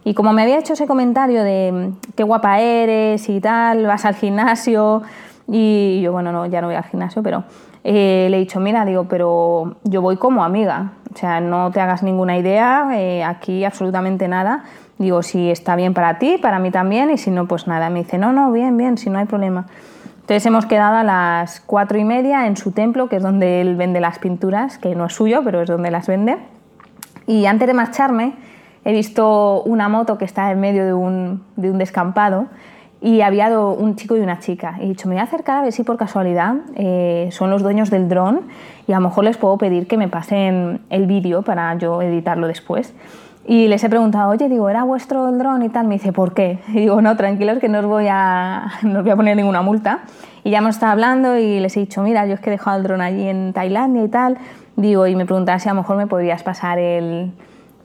Y 0.05 0.13
como 0.13 0.31
me 0.31 0.43
había 0.43 0.57
hecho 0.57 0.71
ese 0.71 0.87
comentario 0.87 1.43
de 1.43 1.71
mm, 1.73 2.13
qué 2.15 2.23
guapa 2.23 2.61
eres 2.61 3.27
y 3.27 3.41
tal, 3.41 3.85
vas 3.85 4.05
al 4.05 4.15
gimnasio, 4.15 5.01
y 5.47 6.01
yo, 6.01 6.13
bueno, 6.13 6.31
no, 6.31 6.45
ya 6.45 6.61
no 6.61 6.67
voy 6.67 6.75
al 6.77 6.85
gimnasio, 6.85 7.21
pero 7.21 7.43
eh, 7.83 8.27
le 8.29 8.37
he 8.37 8.39
dicho, 8.39 8.59
mira, 8.59 8.85
digo, 8.85 9.05
pero 9.09 9.75
yo 9.83 10.01
voy 10.01 10.15
como 10.15 10.43
amiga, 10.43 10.93
o 11.13 11.17
sea, 11.17 11.41
no 11.41 11.71
te 11.71 11.81
hagas 11.81 12.03
ninguna 12.03 12.37
idea, 12.37 12.87
eh, 12.93 13.23
aquí 13.23 13.65
absolutamente 13.65 14.27
nada. 14.27 14.63
Digo, 14.97 15.23
si 15.23 15.49
está 15.49 15.75
bien 15.75 15.93
para 15.93 16.19
ti, 16.19 16.37
para 16.41 16.59
mí 16.59 16.71
también, 16.71 17.09
y 17.09 17.17
si 17.17 17.31
no, 17.31 17.47
pues 17.47 17.67
nada. 17.67 17.89
Me 17.89 17.99
dice, 18.03 18.17
no, 18.17 18.31
no, 18.31 18.51
bien, 18.51 18.77
bien, 18.77 18.97
si 18.97 19.09
no 19.09 19.19
hay 19.19 19.25
problema. 19.25 19.65
Entonces 20.21 20.45
hemos 20.45 20.65
quedado 20.65 20.97
a 20.97 21.03
las 21.03 21.59
cuatro 21.59 21.97
y 21.97 22.05
media 22.05 22.47
en 22.47 22.55
su 22.55 22.71
templo, 22.71 23.09
que 23.09 23.17
es 23.17 23.23
donde 23.23 23.59
él 23.59 23.75
vende 23.75 23.99
las 23.99 24.19
pinturas, 24.19 24.77
que 24.77 24.95
no 24.95 25.05
es 25.05 25.13
suyo, 25.13 25.41
pero 25.43 25.61
es 25.61 25.67
donde 25.67 25.91
las 25.91 26.07
vende. 26.07 26.37
Y 27.27 27.45
antes 27.45 27.67
de 27.67 27.73
marcharme, 27.73 28.33
he 28.85 28.93
visto 28.93 29.63
una 29.63 29.89
moto 29.89 30.17
que 30.17 30.25
está 30.25 30.51
en 30.51 30.59
medio 30.59 30.85
de 30.85 30.93
un, 30.93 31.43
de 31.57 31.71
un 31.71 31.77
descampado 31.77 32.47
y 33.01 33.19
había 33.19 33.49
un 33.59 33.97
chico 33.97 34.15
y 34.15 34.21
una 34.21 34.39
chica. 34.39 34.77
He 34.79 34.87
dicho, 34.87 35.09
me 35.09 35.15
voy 35.15 35.19
a 35.19 35.23
acercar 35.23 35.57
a 35.57 35.61
ver 35.63 35.73
si 35.73 35.83
por 35.83 35.97
casualidad 35.97 36.55
eh, 36.75 37.27
son 37.31 37.49
los 37.49 37.61
dueños 37.61 37.89
del 37.89 38.07
dron 38.07 38.43
y 38.87 38.93
a 38.93 38.95
lo 38.95 39.09
mejor 39.09 39.25
les 39.25 39.35
puedo 39.35 39.57
pedir 39.57 39.87
que 39.87 39.97
me 39.97 40.07
pasen 40.07 40.79
el 40.89 41.05
vídeo 41.05 41.41
para 41.41 41.77
yo 41.77 42.01
editarlo 42.01 42.47
después. 42.47 42.93
Y 43.45 43.67
les 43.67 43.83
he 43.83 43.89
preguntado, 43.89 44.29
oye, 44.31 44.47
digo, 44.47 44.69
¿era 44.69 44.83
vuestro 44.83 45.27
el 45.27 45.37
dron 45.37 45.63
y 45.63 45.69
tal? 45.69 45.87
Me 45.87 45.95
dice, 45.95 46.13
¿por 46.13 46.33
qué? 46.33 46.59
Y 46.69 46.71
digo, 46.81 47.01
no, 47.01 47.17
tranquilos, 47.17 47.59
que 47.59 47.69
no 47.69 47.79
os 47.79 47.85
voy 47.85 48.07
a, 48.09 48.71
no 48.83 48.99
os 48.99 49.03
voy 49.03 49.11
a 49.11 49.15
poner 49.15 49.35
ninguna 49.35 49.61
multa. 49.61 49.99
Y 50.43 50.51
ya 50.51 50.59
hemos 50.59 50.75
estado 50.75 50.91
hablando 50.91 51.37
y 51.37 51.59
les 51.59 51.75
he 51.77 51.81
dicho, 51.81 52.01
mira, 52.01 52.25
yo 52.25 52.33
es 52.33 52.39
que 52.39 52.49
he 52.49 52.51
dejado 52.51 52.77
el 52.77 52.83
dron 52.83 53.01
allí 53.01 53.27
en 53.27 53.53
Tailandia 53.53 54.03
y 54.03 54.07
tal. 54.09 54.37
Digo, 54.75 55.07
y 55.07 55.15
me 55.15 55.25
preguntaba 55.25 55.59
si 55.59 55.69
a 55.69 55.73
lo 55.73 55.81
mejor 55.81 55.97
me 55.97 56.07
podrías 56.07 56.43
pasar 56.43 56.79
el, 56.79 57.31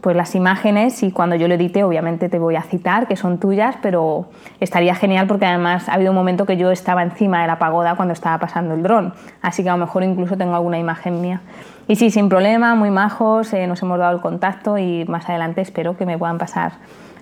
pues 0.00 0.16
las 0.16 0.34
imágenes 0.34 1.02
y 1.02 1.10
cuando 1.10 1.36
yo 1.36 1.48
lo 1.48 1.54
edite 1.54 1.82
obviamente 1.84 2.28
te 2.28 2.38
voy 2.38 2.56
a 2.56 2.62
citar 2.62 3.08
que 3.08 3.16
son 3.16 3.38
tuyas, 3.38 3.76
pero 3.82 4.28
estaría 4.60 4.94
genial 4.94 5.26
porque 5.26 5.46
además 5.46 5.88
ha 5.88 5.94
habido 5.94 6.12
un 6.12 6.16
momento 6.16 6.46
que 6.46 6.56
yo 6.56 6.70
estaba 6.70 7.02
encima 7.02 7.42
de 7.42 7.48
la 7.48 7.58
pagoda 7.58 7.96
cuando 7.96 8.12
estaba 8.12 8.38
pasando 8.38 8.74
el 8.74 8.82
dron, 8.82 9.12
así 9.42 9.62
que 9.62 9.70
a 9.70 9.72
lo 9.72 9.78
mejor 9.78 10.04
incluso 10.04 10.36
tengo 10.36 10.54
alguna 10.54 10.78
imagen 10.78 11.20
mía. 11.20 11.40
Y 11.88 11.96
sí, 11.96 12.10
sin 12.10 12.28
problema, 12.28 12.74
muy 12.74 12.90
majos, 12.90 13.54
eh, 13.54 13.66
nos 13.66 13.82
hemos 13.82 13.98
dado 13.98 14.14
el 14.14 14.20
contacto 14.20 14.76
y 14.76 15.06
más 15.06 15.26
adelante 15.26 15.62
espero 15.62 15.96
que 15.96 16.04
me 16.04 16.18
puedan 16.18 16.36
pasar 16.36 16.72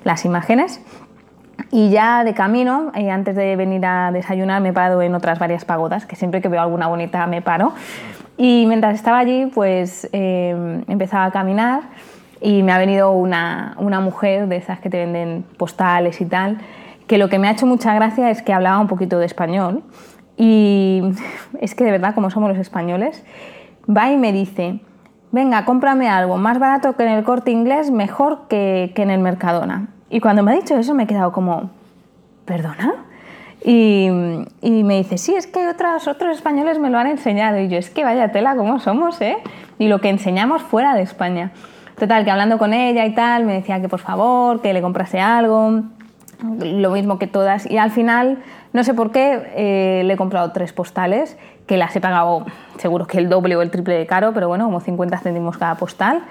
las 0.02 0.24
imágenes. 0.24 0.80
Y 1.70 1.90
ya 1.90 2.24
de 2.24 2.34
camino, 2.34 2.90
eh, 2.96 3.08
antes 3.12 3.36
de 3.36 3.54
venir 3.54 3.86
a 3.86 4.10
desayunar, 4.10 4.60
me 4.60 4.70
he 4.70 4.72
parado 4.72 5.00
en 5.02 5.14
otras 5.14 5.38
varias 5.38 5.64
pagodas, 5.64 6.04
que 6.04 6.16
siempre 6.16 6.42
que 6.42 6.48
veo 6.48 6.60
alguna 6.60 6.88
bonita 6.88 7.24
me 7.28 7.42
paro. 7.42 7.74
Y 8.36 8.64
mientras 8.66 8.96
estaba 8.96 9.18
allí, 9.18 9.46
pues 9.46 10.08
eh, 10.12 10.82
empezaba 10.88 11.26
a 11.26 11.30
caminar 11.30 11.82
y 12.40 12.64
me 12.64 12.72
ha 12.72 12.78
venido 12.78 13.12
una, 13.12 13.76
una, 13.78 14.00
mujer 14.00 14.48
de 14.48 14.56
esas 14.56 14.80
que 14.80 14.90
te 14.90 14.98
venden 14.98 15.44
postales 15.56 16.20
y 16.20 16.26
tal, 16.26 16.58
que 17.06 17.18
lo 17.18 17.28
que 17.28 17.38
me 17.38 17.46
ha 17.46 17.52
hecho 17.52 17.66
mucha 17.66 17.94
gracia 17.94 18.30
es 18.30 18.42
que 18.42 18.52
hablaba 18.52 18.80
un 18.80 18.88
poquito 18.88 19.20
de 19.20 19.26
español 19.26 19.84
y 20.36 21.02
es 21.60 21.76
que 21.76 21.84
de 21.84 21.92
verdad, 21.92 22.16
como 22.16 22.30
somos 22.30 22.48
los 22.50 22.58
españoles, 22.58 23.24
va 23.94 24.10
y 24.10 24.16
me 24.16 24.32
dice, 24.32 24.80
venga, 25.32 25.64
cómprame 25.64 26.08
algo 26.08 26.36
más 26.36 26.58
barato 26.58 26.94
que 26.96 27.04
en 27.04 27.10
el 27.10 27.24
corte 27.24 27.50
inglés, 27.50 27.90
mejor 27.90 28.48
que, 28.48 28.92
que 28.94 29.02
en 29.02 29.10
el 29.10 29.20
Mercadona. 29.20 29.88
Y 30.08 30.20
cuando 30.20 30.42
me 30.42 30.52
ha 30.52 30.54
dicho 30.54 30.76
eso 30.76 30.94
me 30.94 31.04
he 31.04 31.06
quedado 31.06 31.32
como, 31.32 31.70
¿perdona? 32.44 32.94
Y, 33.64 34.08
y, 34.60 34.84
me 34.84 34.98
dice, 34.98 35.18
sí, 35.18 35.34
es 35.34 35.48
que 35.48 35.66
otros, 35.66 36.06
otros 36.06 36.36
españoles 36.36 36.78
me 36.78 36.88
lo 36.88 36.98
han 36.98 37.08
enseñado. 37.08 37.58
Y 37.58 37.68
yo, 37.68 37.78
es 37.78 37.90
que 37.90 38.04
vaya 38.04 38.30
tela, 38.30 38.54
¿cómo 38.54 38.78
somos, 38.78 39.20
eh? 39.20 39.38
Y 39.78 39.88
lo 39.88 40.00
que 40.00 40.08
enseñamos 40.08 40.62
fuera 40.62 40.94
de 40.94 41.02
España. 41.02 41.50
Total, 41.98 42.24
que 42.24 42.30
hablando 42.30 42.58
con 42.58 42.74
ella 42.74 43.06
y 43.06 43.14
tal, 43.14 43.44
me 43.44 43.54
decía 43.54 43.80
que 43.80 43.88
por 43.88 43.98
favor, 43.98 44.60
que 44.60 44.72
le 44.72 44.82
comprase 44.82 45.18
algo, 45.18 45.82
lo 46.60 46.90
mismo 46.90 47.18
que 47.18 47.26
todas. 47.26 47.68
Y 47.68 47.78
al 47.78 47.90
final, 47.90 48.38
no 48.76 48.84
sé 48.84 48.92
por 48.92 49.10
qué, 49.10 49.40
eh, 49.56 50.02
le 50.04 50.12
he 50.12 50.16
comprado 50.18 50.52
tres 50.52 50.74
postales, 50.74 51.38
que 51.66 51.78
las 51.78 51.96
he 51.96 52.00
pagado 52.02 52.44
seguro 52.76 53.06
que 53.06 53.16
el 53.16 53.30
doble 53.30 53.56
o 53.56 53.62
el 53.62 53.70
triple 53.70 53.94
de 53.94 54.06
caro, 54.06 54.34
pero 54.34 54.48
bueno, 54.48 54.66
como 54.66 54.80
50 54.80 55.16
céntimos 55.16 55.56
cada 55.56 55.76
postal. 55.76 56.24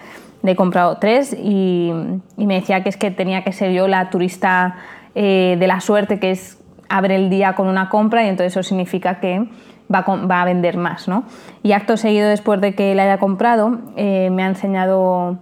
Le 0.43 0.51
he 0.51 0.55
comprado 0.55 0.99
tres 0.99 1.33
y, 1.33 1.91
me 2.37 2.53
decía 2.53 2.83
que 2.83 2.89
es 2.89 2.97
que 2.97 3.09
tenía 3.09 3.43
que 3.43 3.51
ser 3.51 3.71
yo 3.71 3.87
la 3.87 4.11
turista 4.11 4.75
eh, 5.15 5.57
de 5.59 5.65
la 5.65 5.79
suerte, 5.79 6.19
que 6.19 6.29
es 6.29 6.59
abre 6.87 7.15
el 7.15 7.31
día 7.31 7.55
con 7.55 7.67
una 7.67 7.89
compra 7.89 8.23
y 8.23 8.29
entonces 8.29 8.53
eso 8.53 8.61
significa 8.61 9.19
que 9.19 9.47
va 9.91 10.05
a, 10.41 10.45
vender 10.45 10.77
más. 10.77 11.07
¿no? 11.07 11.23
Y 11.63 11.71
acto 11.71 11.97
seguido, 11.97 12.29
después 12.29 12.61
de 12.61 12.75
que 12.75 12.93
la 12.93 13.05
haya 13.05 13.17
comprado, 13.17 13.79
eh, 13.95 14.29
me 14.31 14.43
ha 14.43 14.47
enseñado 14.47 15.39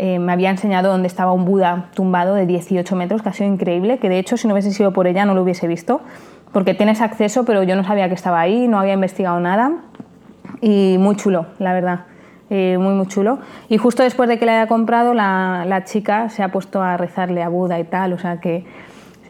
me 0.00 0.32
había 0.32 0.50
enseñado 0.50 0.92
dónde 0.92 1.08
estaba 1.08 1.32
un 1.32 1.44
Buda 1.44 1.90
tumbado 1.92 2.36
de 2.36 2.46
18 2.46 2.94
metros, 2.94 3.20
que 3.20 3.30
ha 3.30 3.32
sido 3.32 3.52
increíble, 3.52 3.98
que 3.98 4.08
de 4.08 4.20
hecho 4.20 4.36
si 4.36 4.46
no 4.46 4.54
hubiese 4.54 4.70
sido 4.70 4.92
por 4.92 5.08
ella 5.08 5.24
no 5.24 5.34
lo 5.34 5.42
hubiese 5.42 5.66
visto, 5.66 6.02
porque 6.52 6.74
tienes 6.74 7.00
acceso, 7.00 7.44
pero 7.44 7.62
yo 7.62 7.76
no 7.76 7.84
sabía 7.84 8.08
que 8.08 8.14
estaba 8.14 8.40
ahí, 8.40 8.68
no 8.68 8.78
había 8.78 8.94
investigado 8.94 9.38
nada. 9.40 9.72
Y 10.60 10.96
muy 10.98 11.16
chulo, 11.16 11.46
la 11.58 11.72
verdad. 11.72 12.00
Eh, 12.50 12.78
muy 12.78 12.94
muy 12.94 13.06
chulo. 13.06 13.40
Y 13.68 13.76
justo 13.76 14.02
después 14.02 14.28
de 14.28 14.38
que 14.38 14.46
le 14.46 14.52
haya 14.52 14.66
comprado 14.66 15.12
la, 15.12 15.64
la, 15.66 15.84
chica 15.84 16.30
se 16.30 16.42
ha 16.42 16.48
puesto 16.48 16.82
a 16.82 16.96
rezarle 16.96 17.42
a 17.42 17.50
Buda 17.50 17.78
y 17.78 17.84
tal 17.84 18.14
o 18.14 18.18
sea 18.18 18.40
que 18.40 18.64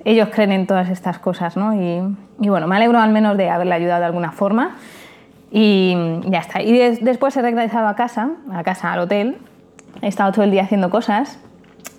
ellos 0.05 0.29
creen 0.33 0.53
en 0.53 0.69
todas 0.69 0.89
estas 0.89 1.19
cosas 1.19 1.57
¿no? 1.57 1.75
y, 1.75 2.01
y 2.41 2.49
bueno 2.49 2.69
me 2.69 2.77
alegro 2.77 3.01
al 3.01 3.11
menos 3.11 3.37
de 3.37 3.51
haberle 3.51 3.75
ayudado 3.75 4.01
de 4.01 4.07
alguna 4.07 4.31
forma. 4.31 4.77
Y 5.51 5.97
ya 6.27 6.39
está. 6.39 6.63
Y 6.63 6.79
después 7.01 7.37
he 7.37 7.43
regresado 7.43 7.89
a 7.89 7.97
casa 7.97 8.31
a 8.53 8.63
casa 8.63 8.93
al 8.93 9.01
hotel. 9.01 9.39
He 10.01 10.07
estado 10.07 10.31
todo 10.31 10.45
el 10.45 10.53
día 10.53 10.63
haciendo 10.63 10.91
cosas 10.91 11.41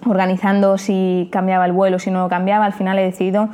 organizando 0.06 0.78
si 0.78 1.28
cambiaba 1.32 1.66
el 1.66 1.74
vuelo 1.74 2.00
si 2.00 2.12
no 2.12 2.22
lo 2.22 2.30
cambiaba. 2.30 2.66
Al 2.66 2.74
final 2.74 2.98
he 3.00 3.04
decidido 3.04 3.50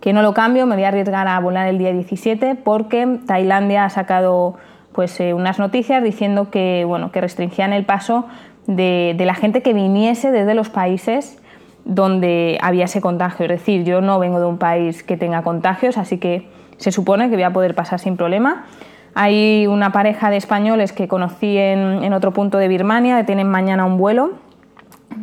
que 0.00 0.12
no 0.12 0.22
lo 0.22 0.34
cambio 0.34 0.66
me 0.66 0.74
voy 0.74 0.84
a 0.84 0.88
arriesgar 0.88 1.28
a 1.28 1.38
volar 1.40 1.68
el 1.68 1.78
día 1.78 1.92
17 1.92 2.54
porque 2.56 3.18
Tailandia 3.26 3.84
ha 3.84 3.90
sacado 3.90 4.56
pues, 4.92 5.18
eh, 5.20 5.34
unas 5.34 5.58
noticias 5.58 6.02
diciendo 6.02 6.50
que, 6.50 6.84
bueno, 6.84 7.12
que 7.12 7.20
restringían 7.20 7.72
el 7.72 7.84
paso 7.84 8.26
de, 8.66 9.14
de, 9.16 9.24
la 9.26 9.34
gente 9.34 9.62
que 9.62 9.72
viniese 9.72 10.30
desde 10.30 10.54
los 10.54 10.68
países 10.70 11.40
donde 11.84 12.58
había 12.60 12.84
ese 12.84 13.00
contagio. 13.00 13.46
Es 13.46 13.50
decir, 13.50 13.84
yo 13.84 14.00
no 14.00 14.18
vengo 14.18 14.40
de 14.40 14.46
un 14.46 14.58
país 14.58 15.02
que 15.02 15.16
tenga 15.16 15.42
contagios, 15.42 15.96
así 15.96 16.18
que 16.18 16.48
se 16.76 16.92
supone 16.92 17.30
que 17.30 17.36
voy 17.36 17.44
a 17.44 17.52
poder 17.52 17.74
pasar 17.74 17.98
sin 17.98 18.16
problema. 18.16 18.66
Hay 19.14 19.66
una 19.66 19.90
pareja 19.90 20.30
de 20.30 20.36
españoles 20.36 20.92
que 20.92 21.08
conocí 21.08 21.56
en, 21.56 22.04
en 22.04 22.12
otro 22.12 22.32
punto 22.32 22.58
de 22.58 22.68
Birmania, 22.68 23.16
que 23.16 23.24
tienen 23.24 23.48
mañana 23.48 23.84
un 23.84 23.96
vuelo, 23.96 24.32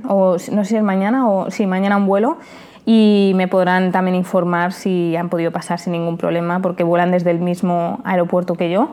o 0.08 0.38
no 0.52 0.64
sé 0.64 0.66
si 0.66 0.76
es 0.76 0.84
mañana 0.84 1.30
o 1.30 1.52
sí, 1.52 1.68
mañana 1.68 1.98
un 1.98 2.08
vuelo, 2.08 2.38
y 2.86 3.32
me 3.36 3.48
podrán 3.48 3.92
también 3.92 4.16
informar 4.16 4.72
si 4.72 5.16
han 5.16 5.30
podido 5.30 5.52
pasar 5.52 5.80
sin 5.80 5.94
ningún 5.94 6.18
problema, 6.18 6.62
porque 6.62 6.84
vuelan 6.84 7.12
desde 7.12 7.32
el 7.32 7.40
mismo 7.40 8.00
aeropuerto 8.04 8.56
que 8.56 8.70
yo. 8.70 8.90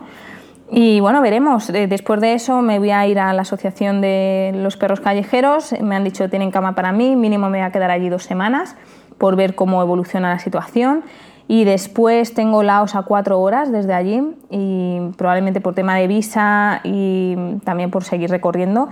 Y 0.71 0.99
bueno, 1.01 1.21
veremos. 1.21 1.67
Después 1.67 2.19
de 2.19 2.33
eso 2.33 2.61
me 2.63 2.79
voy 2.79 2.89
a 2.89 3.05
ir 3.05 3.19
a 3.19 3.31
la 3.33 3.43
Asociación 3.43 4.01
de 4.01 4.51
los 4.55 4.75
Perros 4.75 5.01
Callejeros. 5.01 5.75
Me 5.81 5.95
han 5.95 6.03
dicho 6.03 6.23
que 6.23 6.29
tienen 6.29 6.49
cama 6.49 6.73
para 6.73 6.91
mí, 6.91 7.15
mínimo 7.15 7.49
me 7.49 7.59
voy 7.59 7.67
a 7.67 7.71
quedar 7.71 7.91
allí 7.91 8.09
dos 8.09 8.23
semanas 8.23 8.75
por 9.19 9.35
ver 9.35 9.53
cómo 9.53 9.81
evoluciona 9.83 10.29
la 10.29 10.39
situación. 10.39 11.03
Y 11.47 11.65
después 11.65 12.33
tengo 12.33 12.63
Laos 12.63 12.95
a 12.95 13.03
cuatro 13.03 13.39
horas 13.39 13.71
desde 13.71 13.93
allí 13.93 14.23
y 14.49 14.99
probablemente 15.17 15.61
por 15.61 15.75
tema 15.75 15.97
de 15.97 16.07
visa 16.07 16.79
y 16.83 17.35
también 17.63 17.91
por 17.91 18.03
seguir 18.05 18.31
recorriendo. 18.31 18.89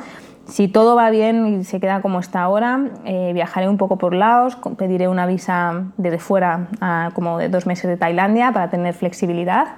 Si 0.52 0.68
todo 0.68 0.98
va 0.98 1.10
bien 1.12 1.48
y 1.48 1.64
se 1.64 1.80
queda 1.80 2.02
como 2.02 2.20
está 2.20 2.42
ahora, 2.42 2.82
eh, 3.06 3.32
viajaré 3.34 3.70
un 3.70 3.78
poco 3.78 3.98
por 3.98 4.14
Laos, 4.14 4.58
pediré 4.78 5.08
una 5.08 5.26
visa 5.26 5.86
desde 5.96 6.20
fuera, 6.20 6.68
a, 6.82 7.12
como 7.14 7.38
de 7.38 7.48
dos 7.48 7.66
meses 7.68 7.90
de 7.90 7.96
Tailandia, 7.96 8.52
para 8.52 8.70
tener 8.70 8.94
flexibilidad 8.94 9.76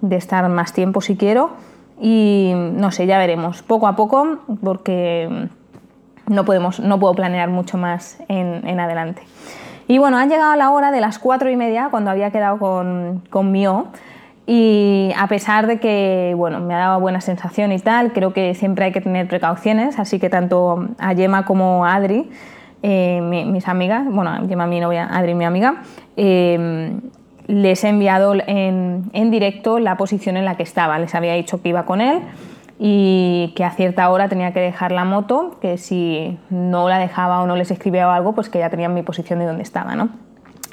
de 0.00 0.16
estar 0.16 0.48
más 0.48 0.72
tiempo 0.72 1.00
si 1.00 1.16
quiero 1.16 1.50
y 2.00 2.54
no 2.56 2.90
sé, 2.90 3.06
ya 3.06 3.18
veremos, 3.18 3.62
poco 3.62 3.86
a 3.86 3.94
poco, 3.94 4.40
porque 4.64 5.48
no, 6.26 6.44
podemos, 6.44 6.80
no 6.80 6.98
puedo 6.98 7.14
planear 7.14 7.48
mucho 7.48 7.78
más 7.78 8.18
en, 8.26 8.66
en 8.66 8.80
adelante. 8.80 9.22
Y 9.86 9.98
bueno, 9.98 10.18
ha 10.18 10.26
llegado 10.26 10.56
la 10.56 10.70
hora 10.72 10.90
de 10.90 11.00
las 11.00 11.20
cuatro 11.20 11.50
y 11.50 11.56
media 11.56 11.86
cuando 11.92 12.10
había 12.10 12.32
quedado 12.32 12.58
con, 12.58 13.22
con 13.30 13.52
Mio 13.52 13.92
y 14.46 15.12
a 15.16 15.26
pesar 15.26 15.66
de 15.66 15.78
que 15.80 16.34
bueno, 16.36 16.60
me 16.60 16.74
ha 16.74 16.78
dado 16.78 17.00
buena 17.00 17.20
sensación 17.20 17.72
y 17.72 17.78
tal, 17.78 18.12
creo 18.12 18.32
que 18.32 18.54
siempre 18.54 18.84
hay 18.84 18.92
que 18.92 19.00
tener 19.00 19.26
precauciones, 19.26 19.98
así 19.98 20.18
que 20.18 20.30
tanto 20.30 20.88
a 20.98 21.12
Yema 21.12 21.44
como 21.44 21.84
a 21.84 21.94
Adri, 21.94 22.30
eh, 22.82 23.20
mis 23.20 23.66
amigas, 23.68 24.06
bueno, 24.08 24.46
Yema 24.46 24.66
mi 24.66 24.80
novia, 24.80 25.08
Adri 25.10 25.34
mi 25.34 25.44
amiga, 25.44 25.82
eh, 26.16 26.92
les 27.46 27.84
he 27.84 27.88
enviado 27.88 28.34
en, 28.34 29.10
en, 29.12 29.30
directo 29.30 29.78
la 29.78 29.96
posición 29.96 30.36
en 30.36 30.44
la 30.44 30.56
que 30.56 30.62
estaba. 30.62 30.98
Les 30.98 31.14
había 31.14 31.34
dicho 31.34 31.62
que 31.62 31.68
iba 31.68 31.84
con 31.84 32.00
él 32.00 32.22
y 32.78 33.52
que 33.56 33.64
a 33.64 33.70
cierta 33.70 34.08
hora 34.10 34.28
tenía 34.28 34.52
que 34.52 34.60
dejar 34.60 34.92
la 34.92 35.04
moto, 35.04 35.56
que 35.60 35.78
si 35.78 36.38
no 36.50 36.88
la 36.88 36.98
dejaba 36.98 37.40
o 37.40 37.46
no 37.46 37.56
les 37.56 37.70
escribía 37.70 38.12
algo, 38.12 38.34
pues 38.34 38.48
que 38.48 38.58
ya 38.58 38.68
tenían 38.68 38.94
mi 38.94 39.02
posición 39.02 39.38
de 39.38 39.46
donde 39.46 39.62
estaba. 39.62 39.94
¿no? 39.94 40.10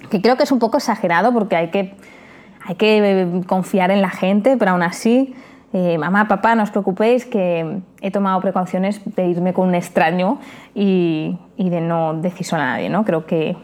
Que 0.09 0.21
creo 0.21 0.35
que 0.35 0.43
es 0.43 0.51
un 0.51 0.59
poco 0.59 0.77
exagerado 0.77 1.31
porque 1.31 1.55
hay 1.55 1.69
que, 1.69 1.95
hay 2.65 2.75
que 2.75 3.41
confiar 3.47 3.91
en 3.91 4.01
la 4.01 4.09
gente, 4.09 4.57
pero 4.57 4.71
aún 4.71 4.83
así, 4.83 5.35
eh, 5.73 5.97
mamá, 5.97 6.27
papá, 6.27 6.55
no 6.55 6.63
os 6.63 6.71
preocupéis 6.71 7.25
que 7.25 7.79
he 8.01 8.11
tomado 8.11 8.39
precauciones 8.41 9.01
de 9.15 9.27
irme 9.27 9.53
con 9.53 9.67
un 9.67 9.75
extraño 9.75 10.39
y, 10.75 11.37
y 11.57 11.69
de 11.69 11.81
no 11.81 12.13
decir 12.13 12.47
a 12.53 12.57
nadie. 12.57 12.89
¿no? 12.89 13.05
Creo 13.05 13.25
que 13.25 13.57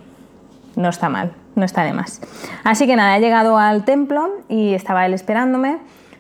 no 0.75 0.89
está 0.89 1.10
mal 1.10 1.34
no 1.60 1.65
está 1.65 1.84
de 1.84 1.94
más. 1.94 2.22
Así 2.63 2.88
que 2.88 2.96
nada, 2.96 3.18
he 3.18 3.20
llegado 3.20 3.58
al 3.58 3.84
templo 3.84 4.29
y 4.48 4.74
estaba 4.74 5.06
él 5.06 5.13
esperándome. 5.13 5.77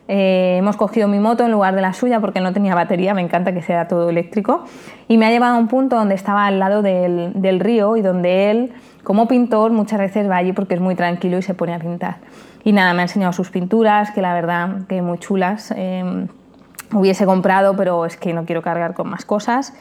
Eh, 0.07 0.55
hemos 0.57 0.75
cogido 0.75 1.07
mi 1.07 1.19
moto 1.19 1.45
en 1.45 1.51
lugar 1.51 1.75
de 1.75 1.81
la 1.81 1.93
suya 1.93 2.19
porque 2.19 2.39
no 2.39 2.51
tenía 2.51 2.73
batería, 2.73 3.13
me 3.13 3.21
encanta 3.21 3.53
que 3.53 3.61
sea 3.61 3.87
todo 3.87 4.09
eléctrico. 4.09 4.65
Y 5.07 5.17
me 5.17 5.25
ha 5.25 5.31
llevado 5.31 5.55
a 5.55 5.57
un 5.57 5.67
punto 5.67 5.95
donde 5.95 6.15
estaba 6.15 6.45
al 6.45 6.59
lado 6.59 6.81
del, 6.81 7.31
del 7.35 7.59
río 7.59 7.95
y 7.95 8.01
donde 8.01 8.51
él, 8.51 8.73
como 9.03 9.27
pintor, 9.27 9.71
muchas 9.71 9.99
veces 9.99 10.29
va 10.29 10.37
allí 10.37 10.51
porque 10.51 10.75
es 10.75 10.81
muy 10.81 10.95
tranquilo 10.95 11.37
y 11.37 11.41
se 11.41 11.53
pone 11.53 11.73
a 11.73 11.79
pintar. 11.79 12.17
Y 12.63 12.71
nada, 12.71 12.93
me 12.93 13.01
ha 13.01 13.03
enseñado 13.03 13.33
sus 13.33 13.49
pinturas, 13.49 14.11
que 14.11 14.21
la 14.21 14.33
verdad 14.33 14.81
que 14.87 15.01
muy 15.01 15.17
chulas. 15.17 15.73
Eh, 15.75 16.27
hubiese 16.93 17.25
comprado, 17.25 17.75
pero 17.75 18.05
es 18.05 18.17
que 18.17 18.33
no 18.33 18.45
quiero 18.45 18.61
cargar 18.61 18.93
con 18.93 19.09
más 19.09 19.25
cosas. 19.25 19.73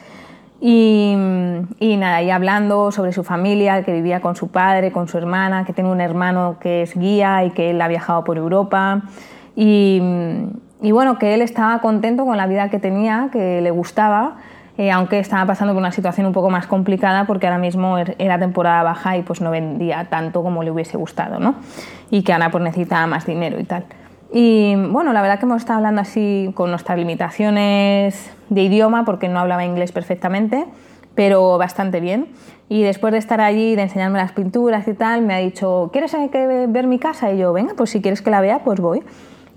Y, 0.61 1.15
y, 1.79 1.97
nada, 1.97 2.21
y 2.21 2.29
hablando 2.31 2.91
sobre 2.91 3.13
su 3.13 3.23
familia, 3.23 3.83
que 3.83 3.93
vivía 3.93 4.21
con 4.21 4.35
su 4.35 4.49
padre, 4.49 4.91
con 4.91 5.07
su 5.07 5.17
hermana, 5.17 5.63
que 5.63 5.73
tiene 5.73 5.89
un 5.89 6.01
hermano 6.01 6.57
que 6.59 6.81
es 6.81 6.97
guía 6.97 7.45
y 7.45 7.51
que 7.51 7.69
él 7.69 7.81
ha 7.81 7.87
viajado 7.87 8.23
por 8.23 8.37
Europa. 8.37 9.03
Y, 9.55 10.01
y 10.81 10.91
bueno, 10.91 11.17
que 11.17 11.33
él 11.33 11.41
estaba 11.41 11.79
contento 11.79 12.25
con 12.25 12.37
la 12.37 12.47
vida 12.47 12.69
que 12.69 12.79
tenía, 12.79 13.29
que 13.31 13.61
le 13.61 13.71
gustaba, 13.71 14.37
eh, 14.79 14.91
aunque 14.91 15.19
estaba 15.19 15.45
pasando 15.45 15.73
por 15.73 15.81
una 15.81 15.91
situación 15.91 16.25
un 16.25 16.31
poco 16.31 16.49
más 16.49 16.65
complicada 16.65 17.25
porque 17.25 17.47
ahora 17.47 17.59
mismo 17.59 17.97
er, 17.97 18.15
era 18.17 18.39
temporada 18.39 18.81
baja 18.81 19.17
y 19.17 19.23
pues 19.23 19.41
no 19.41 19.51
vendía 19.51 20.07
tanto 20.09 20.41
como 20.41 20.63
le 20.63 20.71
hubiese 20.71 20.95
gustado, 20.95 21.37
¿no? 21.37 21.55
Y 22.09 22.23
que 22.23 22.31
ahora 22.31 22.49
pues 22.49 22.63
necesitaba 22.63 23.05
más 23.05 23.25
dinero 23.25 23.59
y 23.59 23.65
tal. 23.65 23.83
Y 24.31 24.75
bueno, 24.77 25.11
la 25.11 25.21
verdad 25.21 25.37
que 25.37 25.45
hemos 25.45 25.57
estado 25.57 25.79
hablando 25.79 25.99
así 25.99 26.51
con 26.53 26.69
nuestras 26.69 26.97
limitaciones 26.97 28.31
de 28.47 28.63
idioma, 28.63 29.03
porque 29.03 29.27
no 29.27 29.41
hablaba 29.41 29.65
inglés 29.65 29.91
perfectamente, 29.91 30.65
pero 31.13 31.57
bastante 31.57 31.99
bien. 31.99 32.29
Y 32.69 32.81
después 32.81 33.11
de 33.11 33.17
estar 33.17 33.41
allí, 33.41 33.75
de 33.75 33.81
enseñarme 33.81 34.17
las 34.17 34.31
pinturas 34.31 34.87
y 34.87 34.93
tal, 34.93 35.23
me 35.23 35.33
ha 35.33 35.39
dicho, 35.39 35.89
¿quieres 35.91 36.15
ver 36.69 36.87
mi 36.87 36.99
casa? 36.99 37.33
Y 37.33 37.39
yo, 37.39 37.51
venga, 37.51 37.73
pues 37.75 37.89
si 37.89 38.01
quieres 38.01 38.21
que 38.21 38.31
la 38.31 38.39
vea, 38.39 38.59
pues 38.59 38.79
voy. 38.79 39.03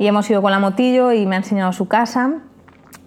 Y 0.00 0.08
hemos 0.08 0.28
ido 0.28 0.42
con 0.42 0.50
la 0.50 0.58
motillo 0.58 1.12
y 1.12 1.26
me 1.26 1.36
ha 1.36 1.38
enseñado 1.38 1.72
su 1.72 1.86
casa. 1.86 2.40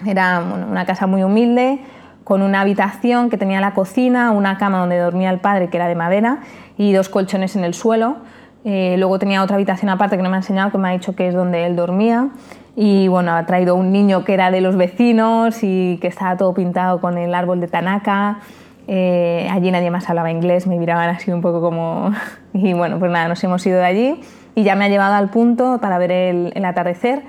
Era 0.06 0.40
una 0.40 0.86
casa 0.86 1.08
muy 1.08 1.22
humilde, 1.22 1.82
con 2.26 2.42
una 2.42 2.60
habitación 2.60 3.30
que 3.30 3.38
tenía 3.38 3.62
la 3.62 3.74
cocina, 3.74 4.32
una 4.32 4.58
cama 4.58 4.80
donde 4.80 4.98
dormía 4.98 5.30
el 5.30 5.40
padre, 5.40 5.70
que 5.70 5.78
era 5.78 5.88
de 5.88 5.96
madera, 5.96 6.40
y 6.78 6.92
dos 6.92 7.08
colchones 7.08 7.56
en 7.56 7.64
el 7.64 7.74
suelo 7.74 8.18
eh, 8.66 8.96
luego 8.98 9.20
tenía 9.20 9.44
otra 9.44 9.58
habitación 9.58 9.90
aparte 9.90 10.18
que 10.18 10.24
no 10.24 10.30
me 10.30 10.38
ha 10.38 10.40
enseñado, 10.40 10.72
que 10.72 10.80
me 10.80 10.90
ha 10.90 10.92
dicho 10.92 11.16
que 11.16 11.28
es 11.28 11.36
donde 11.36 11.68
él 11.68 11.76
dormía. 11.76 12.30
Y 12.76 13.08
bueno, 13.08 13.34
ha 13.34 13.46
traído 13.46 13.76
un 13.76 13.92
niño 13.92 14.26
que 14.26 14.34
era 14.34 14.50
de 14.50 14.60
los 14.60 14.76
vecinos 14.76 15.60
y 15.62 16.00
que 16.02 16.08
estaba 16.08 16.36
todo 16.36 16.54
pintado 16.56 17.00
con 17.00 17.18
el 17.20 17.36
árbol 17.36 17.62
de 17.62 17.68
Tanaka. 17.68 18.40
Eh, 18.88 19.48
allí 19.52 19.72
nadie 19.72 19.92
más 19.92 20.10
hablaba 20.10 20.32
inglés, 20.32 20.66
me 20.66 20.78
miraban 20.78 21.10
así 21.10 21.32
un 21.32 21.42
poco 21.42 21.62
como... 21.62 22.12
Y 22.54 22.74
bueno, 22.74 22.98
pues 23.00 23.12
nada, 23.12 23.28
nos 23.28 23.44
hemos 23.44 23.66
ido 23.68 23.78
de 23.78 23.86
allí 23.86 24.22
y 24.56 24.64
ya 24.64 24.76
me 24.76 24.86
ha 24.86 24.88
llevado 24.88 25.14
al 25.14 25.30
punto 25.30 25.80
para 25.80 25.98
ver 25.98 26.12
el, 26.12 26.52
el 26.56 26.66
atardecer. 26.66 27.24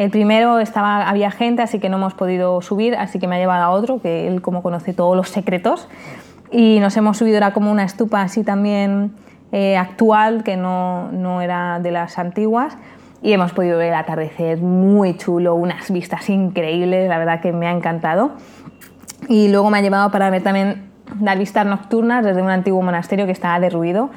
El 0.00 0.08
primero 0.08 0.60
estaba, 0.60 1.06
había 1.06 1.30
gente, 1.30 1.60
así 1.60 1.78
que 1.78 1.90
no 1.90 1.98
hemos 1.98 2.14
podido 2.14 2.62
subir, 2.62 2.94
así 2.96 3.18
que 3.18 3.28
me 3.28 3.36
ha 3.36 3.38
llevado 3.38 3.64
a 3.64 3.68
otro, 3.68 4.00
que 4.00 4.26
él 4.26 4.40
como 4.40 4.62
conoce 4.62 4.94
todos 4.94 5.14
los 5.14 5.28
secretos. 5.28 5.88
Y 6.50 6.80
nos 6.80 6.96
hemos 6.96 7.18
subido, 7.18 7.36
era 7.36 7.52
como 7.52 7.70
una 7.70 7.84
estupa 7.84 8.22
así 8.22 8.42
también 8.42 9.12
eh, 9.52 9.76
actual, 9.76 10.42
que 10.42 10.56
no, 10.56 11.12
no, 11.12 11.42
era 11.42 11.80
de 11.80 11.90
las 11.90 12.18
antiguas. 12.18 12.78
Y 13.20 13.34
hemos 13.34 13.52
podido 13.52 13.76
ver 13.76 13.88
el 13.88 13.94
atardecer 13.94 14.62
muy 14.62 15.18
chulo, 15.18 15.54
unas 15.54 15.90
vistas 15.90 16.30
increíbles, 16.30 17.06
la 17.06 17.18
verdad 17.18 17.42
que 17.42 17.52
me 17.52 17.66
ha 17.66 17.72
encantado. 17.72 18.30
Y 19.28 19.48
luego 19.48 19.68
me 19.68 19.76
ha 19.76 19.82
llevado 19.82 20.10
para 20.10 20.30
ver 20.30 20.42
también 20.42 20.90
las 21.20 21.38
vistas 21.38 21.66
nocturnas 21.66 22.24
desde 22.24 22.40
un 22.40 22.48
antiguo 22.48 22.80
monasterio 22.80 23.26
que 23.26 23.32
estaba 23.32 23.60
derruido. 23.60 24.08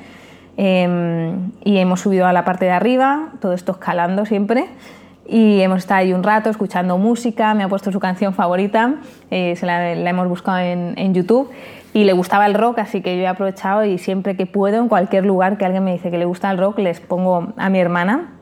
Eh, 0.56 1.36
y 1.66 1.78
hemos 1.78 2.00
subido 2.00 2.26
a 2.26 2.32
la 2.32 2.46
parte 2.46 2.64
de 2.64 2.72
arriba, 2.72 3.34
todo 3.42 3.52
esto 3.52 3.74
escalando 3.74 4.26
siempre. 4.26 4.70
Y 5.26 5.62
hemos 5.62 5.80
estado 5.80 6.02
ahí 6.02 6.14
un 6.14 6.24
rato 6.24 6.50
escuchando 6.50 6.98
música, 6.98 7.54
me 7.54 7.64
ha 7.64 7.70
puesto 7.70 7.92
su 7.92 8.00
canción 8.00 8.34
favorita, 8.34 8.96
eh, 9.32 9.56
se 9.56 9.66
la, 9.66 9.96
la, 9.96 10.10
hemos 10.10 10.28
buscado 10.28 10.60
en, 10.60 10.94
en 10.98 11.14
YouTube 11.14 11.50
y 11.94 12.04
le 12.04 12.14
gustaba 12.14 12.46
el 12.46 12.54
rock, 12.54 12.80
así 12.80 13.02
que 13.02 13.16
yo 13.16 13.24
he 13.24 13.28
aprovechado 13.28 13.86
y 13.86 13.98
siempre 13.98 14.36
que 14.36 14.46
puedo, 14.46 14.82
en 14.82 14.90
cualquier 14.90 15.26
lugar 15.26 15.58
que 15.58 15.66
alguien 15.66 15.84
me 15.84 15.94
dice 15.94 16.12
que 16.12 16.18
le 16.18 16.26
gusta 16.26 16.52
el 16.52 16.58
rock, 16.58 16.80
les 16.80 17.00
pongo 17.00 17.54
a 17.56 17.70
mi 17.70 17.80
hermana 17.80 18.34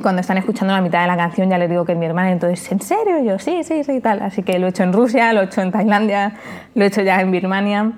cuando 0.00 0.20
están 0.20 0.38
escuchando 0.38 0.72
la 0.72 0.80
mitad 0.80 1.02
de 1.02 1.06
la 1.06 1.16
canción 1.16 1.50
ya 1.50 1.58
les 1.58 1.68
digo 1.68 1.84
que 1.84 1.92
es 1.92 1.98
mi 1.98 2.06
hermana, 2.06 2.30
entonces, 2.30 2.70
¿en 2.70 2.80
serio? 2.80 3.18
Y 3.20 3.26
yo, 3.26 3.38
sí, 3.38 3.62
sí, 3.64 3.84
sí, 3.84 4.00
tal. 4.00 4.22
Así 4.22 4.42
que 4.42 4.58
lo 4.58 4.66
he 4.66 4.70
hecho 4.70 4.84
en 4.84 4.92
Rusia, 4.92 5.32
lo 5.32 5.40
he 5.42 5.44
hecho 5.44 5.60
en 5.60 5.72
Tailandia, 5.72 6.34
lo 6.74 6.84
he 6.84 6.86
hecho 6.86 7.02
ya 7.02 7.20
en 7.20 7.30
Birmania. 7.30 7.92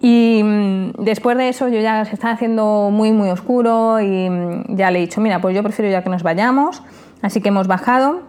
Y 0.00 0.42
mm, 0.42 1.04
después 1.04 1.36
de 1.36 1.48
eso 1.48 1.68
yo 1.68 1.80
ya 1.80 2.04
se 2.04 2.14
estaba 2.14 2.34
haciendo 2.34 2.90
muy, 2.92 3.12
muy 3.12 3.28
oscuro 3.30 4.00
y 4.00 4.30
mm, 4.30 4.76
ya 4.76 4.90
le 4.90 4.98
he 4.98 5.02
dicho, 5.02 5.20
mira, 5.20 5.40
pues 5.40 5.54
yo 5.54 5.62
prefiero 5.62 5.90
ya 5.90 6.02
que 6.02 6.10
nos 6.10 6.22
vayamos. 6.22 6.82
Así 7.22 7.40
que 7.40 7.48
hemos 7.48 7.66
bajado, 7.66 8.22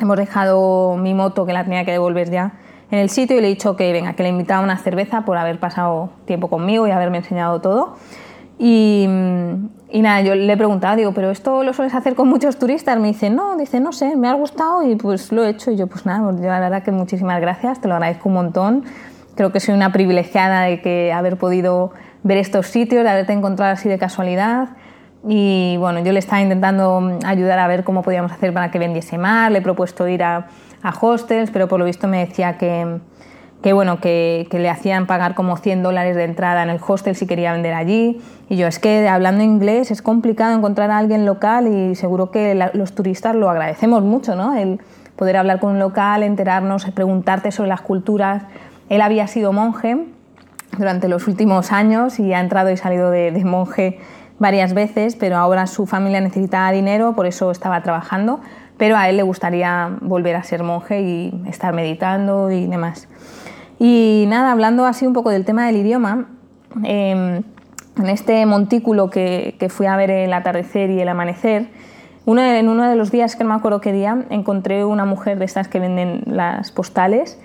hemos 0.00 0.16
dejado 0.16 0.96
mi 0.96 1.14
moto 1.14 1.46
que 1.46 1.52
la 1.52 1.64
tenía 1.64 1.84
que 1.84 1.92
devolver 1.92 2.30
ya 2.30 2.54
en 2.90 2.98
el 2.98 3.10
sitio 3.10 3.36
y 3.36 3.40
le 3.40 3.48
he 3.48 3.50
dicho 3.50 3.76
que 3.76 3.92
venga, 3.92 4.14
que 4.14 4.22
le 4.22 4.28
invitaba 4.28 4.62
una 4.62 4.78
cerveza 4.78 5.22
por 5.22 5.36
haber 5.36 5.58
pasado 5.58 6.10
tiempo 6.26 6.48
conmigo 6.48 6.86
y 6.86 6.90
haberme 6.90 7.18
enseñado 7.18 7.60
todo. 7.60 7.96
Y, 8.58 9.08
y, 9.90 10.02
nada, 10.02 10.20
yo 10.20 10.34
le 10.36 10.52
he 10.52 10.56
preguntado, 10.56 10.94
digo, 10.96 11.12
¿pero 11.12 11.30
esto 11.30 11.64
lo 11.64 11.72
sueles 11.72 11.94
hacer 11.94 12.14
con 12.14 12.28
muchos 12.28 12.56
turistas? 12.56 12.98
Me 12.98 13.08
dice, 13.08 13.30
no, 13.30 13.56
dice, 13.56 13.80
no 13.80 13.92
sé, 13.92 14.16
me 14.16 14.28
ha 14.28 14.34
gustado 14.34 14.88
y 14.88 14.94
pues 14.94 15.32
lo 15.32 15.44
he 15.44 15.50
hecho. 15.50 15.72
Y 15.72 15.76
yo, 15.76 15.88
pues 15.88 16.06
nada, 16.06 16.22
pues 16.30 16.40
yo 16.40 16.48
la 16.48 16.60
verdad 16.60 16.82
que 16.82 16.92
muchísimas 16.92 17.40
gracias, 17.40 17.80
te 17.80 17.88
lo 17.88 17.94
agradezco 17.94 18.28
un 18.28 18.34
montón. 18.34 18.84
Creo 19.34 19.50
que 19.50 19.58
soy 19.58 19.74
una 19.74 19.90
privilegiada 19.90 20.62
de 20.62 20.80
que 20.80 21.12
haber 21.12 21.36
podido 21.36 21.90
ver 22.22 22.38
estos 22.38 22.68
sitios, 22.68 23.02
de 23.02 23.10
haberte 23.10 23.32
encontrado 23.32 23.72
así 23.72 23.88
de 23.88 23.98
casualidad. 23.98 24.68
Y 25.26 25.76
bueno, 25.78 26.00
yo 26.00 26.12
le 26.12 26.18
estaba 26.18 26.42
intentando 26.42 27.18
ayudar 27.24 27.58
a 27.58 27.66
ver 27.66 27.82
cómo 27.82 28.02
podíamos 28.02 28.30
hacer 28.32 28.52
para 28.52 28.70
que 28.70 28.78
vendiese 28.78 29.16
más, 29.16 29.50
le 29.50 29.58
he 29.58 29.62
propuesto 29.62 30.06
ir 30.06 30.22
a, 30.22 30.48
a 30.82 30.94
hostels, 31.00 31.50
pero 31.50 31.66
por 31.66 31.78
lo 31.78 31.86
visto 31.86 32.06
me 32.08 32.18
decía 32.18 32.58
que, 32.58 32.98
que 33.62 33.72
bueno, 33.72 34.00
que, 34.00 34.46
que, 34.50 34.58
le 34.58 34.68
hacían 34.68 35.06
pagar 35.06 35.34
como 35.34 35.56
100 35.56 35.82
dólares 35.82 36.14
de 36.14 36.24
entrada 36.24 36.62
en 36.62 36.68
el 36.68 36.78
hostel 36.86 37.16
si 37.16 37.26
quería 37.26 37.52
vender 37.52 37.72
allí. 37.72 38.20
Y 38.50 38.56
yo, 38.56 38.66
es 38.66 38.78
que 38.78 39.08
hablando 39.08 39.42
inglés 39.42 39.90
es 39.90 40.02
complicado 40.02 40.54
encontrar 40.54 40.90
a 40.90 40.98
alguien 40.98 41.24
local 41.24 41.68
y 41.68 41.94
seguro 41.94 42.30
que 42.30 42.54
la, 42.54 42.70
los 42.74 42.94
turistas 42.94 43.34
lo 43.34 43.48
agradecemos 43.48 44.02
mucho, 44.02 44.36
¿no? 44.36 44.54
El 44.54 44.80
poder 45.16 45.38
hablar 45.38 45.58
con 45.58 45.72
un 45.72 45.78
local, 45.78 46.22
enterarnos, 46.22 46.84
preguntarte 46.90 47.50
sobre 47.50 47.70
las 47.70 47.80
culturas. 47.80 48.42
Él 48.90 49.00
había 49.00 49.26
sido 49.26 49.54
monje 49.54 50.04
durante 50.76 51.08
los 51.08 51.28
últimos 51.28 51.72
años 51.72 52.18
y 52.18 52.34
ha 52.34 52.40
entrado 52.40 52.70
y 52.70 52.76
salido 52.76 53.10
de, 53.10 53.30
de 53.30 53.44
monje 53.46 53.98
varias 54.38 54.74
veces, 54.74 55.16
pero 55.16 55.36
ahora 55.36 55.66
su 55.66 55.86
familia 55.86 56.20
necesitaba 56.20 56.72
dinero, 56.72 57.14
por 57.14 57.26
eso 57.26 57.50
estaba 57.50 57.82
trabajando, 57.82 58.40
pero 58.76 58.96
a 58.96 59.08
él 59.08 59.16
le 59.16 59.22
gustaría 59.22 59.96
volver 60.00 60.36
a 60.36 60.42
ser 60.42 60.62
monje 60.62 61.02
y 61.02 61.42
estar 61.46 61.72
meditando 61.72 62.50
y 62.50 62.66
demás. 62.66 63.08
Y 63.78 64.24
nada, 64.28 64.52
hablando 64.52 64.86
así 64.86 65.06
un 65.06 65.12
poco 65.12 65.30
del 65.30 65.44
tema 65.44 65.66
del 65.66 65.76
idioma, 65.76 66.26
eh, 66.84 67.42
en 67.96 68.08
este 68.08 68.44
montículo 68.46 69.08
que, 69.10 69.56
que, 69.58 69.68
fui 69.68 69.86
a 69.86 69.96
ver 69.96 70.10
el 70.10 70.32
atardecer 70.32 70.90
y 70.90 71.00
el 71.00 71.08
amanecer, 71.08 71.68
uno 72.26 72.42
en 72.42 72.68
uno 72.68 72.88
de 72.88 72.96
los 72.96 73.10
días 73.10 73.36
que 73.36 73.44
no 73.44 73.50
me 73.50 73.56
acuerdo 73.56 73.80
qué 73.80 73.92
día, 73.92 74.24
encontré 74.30 74.84
una 74.84 75.04
mujer 75.04 75.38
de 75.38 75.44
estas 75.44 75.68
que 75.68 75.78
venden 75.78 76.22
las 76.26 76.72
postales 76.72 77.38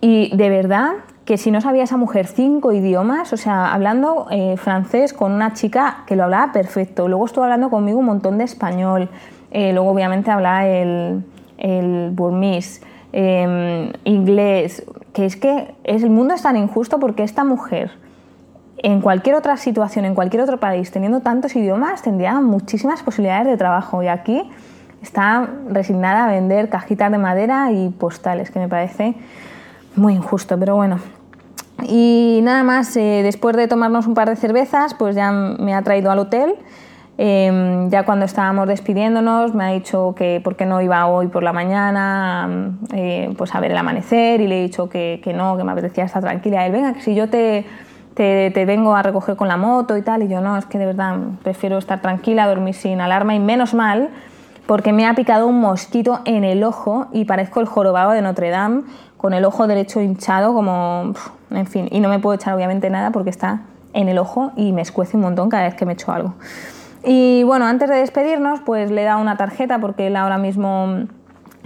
y 0.00 0.34
de 0.36 0.48
verdad 0.48 0.92
que 1.28 1.36
si 1.36 1.50
no 1.50 1.60
sabía 1.60 1.82
esa 1.82 1.98
mujer 1.98 2.26
cinco 2.26 2.72
idiomas, 2.72 3.34
o 3.34 3.36
sea, 3.36 3.74
hablando 3.74 4.28
eh, 4.30 4.56
francés 4.56 5.12
con 5.12 5.32
una 5.32 5.52
chica 5.52 6.04
que 6.06 6.16
lo 6.16 6.24
hablaba 6.24 6.52
perfecto, 6.52 7.06
luego 7.06 7.26
estuvo 7.26 7.44
hablando 7.44 7.68
conmigo 7.68 7.98
un 7.98 8.06
montón 8.06 8.38
de 8.38 8.44
español, 8.44 9.10
eh, 9.50 9.74
luego 9.74 9.90
obviamente 9.90 10.30
hablaba 10.30 10.66
el, 10.66 11.22
el 11.58 12.16
eh, 13.12 13.92
inglés, 14.04 14.86
que 15.12 15.26
es 15.26 15.36
que 15.36 15.74
es, 15.84 16.02
el 16.02 16.08
mundo 16.08 16.32
es 16.32 16.40
tan 16.40 16.56
injusto 16.56 16.98
porque 16.98 17.24
esta 17.24 17.44
mujer 17.44 17.90
en 18.78 19.02
cualquier 19.02 19.34
otra 19.34 19.58
situación, 19.58 20.06
en 20.06 20.14
cualquier 20.14 20.42
otro 20.42 20.58
país, 20.58 20.90
teniendo 20.90 21.20
tantos 21.20 21.54
idiomas, 21.56 22.00
tendría 22.00 22.40
muchísimas 22.40 23.02
posibilidades 23.02 23.48
de 23.48 23.58
trabajo. 23.58 24.02
Y 24.02 24.08
aquí 24.08 24.50
está 25.02 25.46
resignada 25.68 26.24
a 26.24 26.28
vender 26.28 26.70
cajitas 26.70 27.12
de 27.12 27.18
madera 27.18 27.70
y 27.70 27.90
postales, 27.90 28.50
que 28.50 28.60
me 28.60 28.68
parece 28.68 29.14
muy 29.94 30.14
injusto, 30.14 30.58
pero 30.58 30.74
bueno. 30.76 31.17
Y 31.86 32.40
nada 32.42 32.62
más, 32.64 32.96
eh, 32.96 33.20
después 33.22 33.56
de 33.56 33.68
tomarnos 33.68 34.06
un 34.06 34.14
par 34.14 34.28
de 34.28 34.36
cervezas, 34.36 34.94
pues 34.94 35.14
ya 35.14 35.30
me 35.30 35.74
ha 35.74 35.82
traído 35.82 36.10
al 36.10 36.18
hotel. 36.18 36.56
Eh, 37.20 37.86
ya 37.90 38.04
cuando 38.04 38.24
estábamos 38.26 38.68
despidiéndonos 38.68 39.52
me 39.52 39.64
ha 39.64 39.68
dicho 39.70 40.14
que 40.16 40.40
por 40.42 40.54
qué 40.54 40.66
no 40.66 40.80
iba 40.80 41.04
hoy 41.08 41.26
por 41.26 41.42
la 41.42 41.52
mañana 41.52 42.76
eh, 42.92 43.34
pues 43.36 43.56
a 43.56 43.58
ver 43.60 43.72
el 43.72 43.76
amanecer 43.76 44.40
y 44.40 44.46
le 44.46 44.60
he 44.60 44.62
dicho 44.62 44.88
que, 44.88 45.20
que, 45.24 45.32
no, 45.32 45.56
que 45.56 45.64
me 45.64 45.72
apetecía 45.72 46.04
estar 46.04 46.22
tranquila. 46.22 46.64
Él, 46.64 46.70
venga, 46.70 46.92
que 46.92 47.00
si 47.00 47.16
yo 47.16 47.28
te, 47.28 47.66
te, 48.14 48.52
te, 48.52 48.64
vengo 48.66 48.94
a 48.94 49.02
recoger 49.02 49.34
con 49.34 49.48
la 49.48 49.56
moto 49.56 49.96
y 49.96 50.02
tal, 50.02 50.22
y 50.22 50.28
yo 50.28 50.40
no, 50.40 50.56
es 50.56 50.66
que 50.66 50.78
de 50.78 50.86
verdad 50.86 51.16
prefiero 51.42 51.78
estar 51.78 52.00
tranquila, 52.00 52.46
dormir 52.46 52.74
sin 52.74 53.00
alarma 53.00 53.34
y 53.34 53.40
menos 53.40 53.74
mal 53.74 54.10
porque 54.68 54.92
me 54.92 55.06
ha 55.06 55.14
picado 55.14 55.46
un 55.46 55.60
mosquito 55.60 56.20
en 56.26 56.44
el 56.44 56.62
ojo 56.62 57.06
y 57.10 57.24
parezco 57.24 57.60
el 57.60 57.66
jorobado 57.66 58.10
de 58.10 58.20
Notre 58.20 58.50
Dame 58.50 58.82
con 59.16 59.32
el 59.32 59.46
ojo 59.46 59.66
derecho 59.66 60.02
hinchado 60.02 60.52
como, 60.52 61.14
en 61.50 61.66
fin, 61.66 61.88
y 61.90 62.00
no 62.00 62.10
me 62.10 62.18
puedo 62.18 62.34
echar 62.34 62.52
obviamente 62.52 62.90
nada 62.90 63.10
porque 63.10 63.30
está 63.30 63.62
en 63.94 64.10
el 64.10 64.18
ojo 64.18 64.52
y 64.56 64.72
me 64.72 64.82
escuece 64.82 65.16
un 65.16 65.22
montón 65.22 65.48
cada 65.48 65.62
vez 65.62 65.74
que 65.74 65.86
me 65.86 65.94
echo 65.94 66.12
algo. 66.12 66.34
Y 67.02 67.44
bueno, 67.44 67.64
antes 67.64 67.88
de 67.88 67.96
despedirnos, 67.96 68.60
pues 68.60 68.90
le 68.90 69.00
he 69.00 69.04
dado 69.06 69.22
una 69.22 69.38
tarjeta 69.38 69.78
porque 69.78 70.08
él 70.08 70.16
ahora 70.16 70.36
mismo 70.36 71.06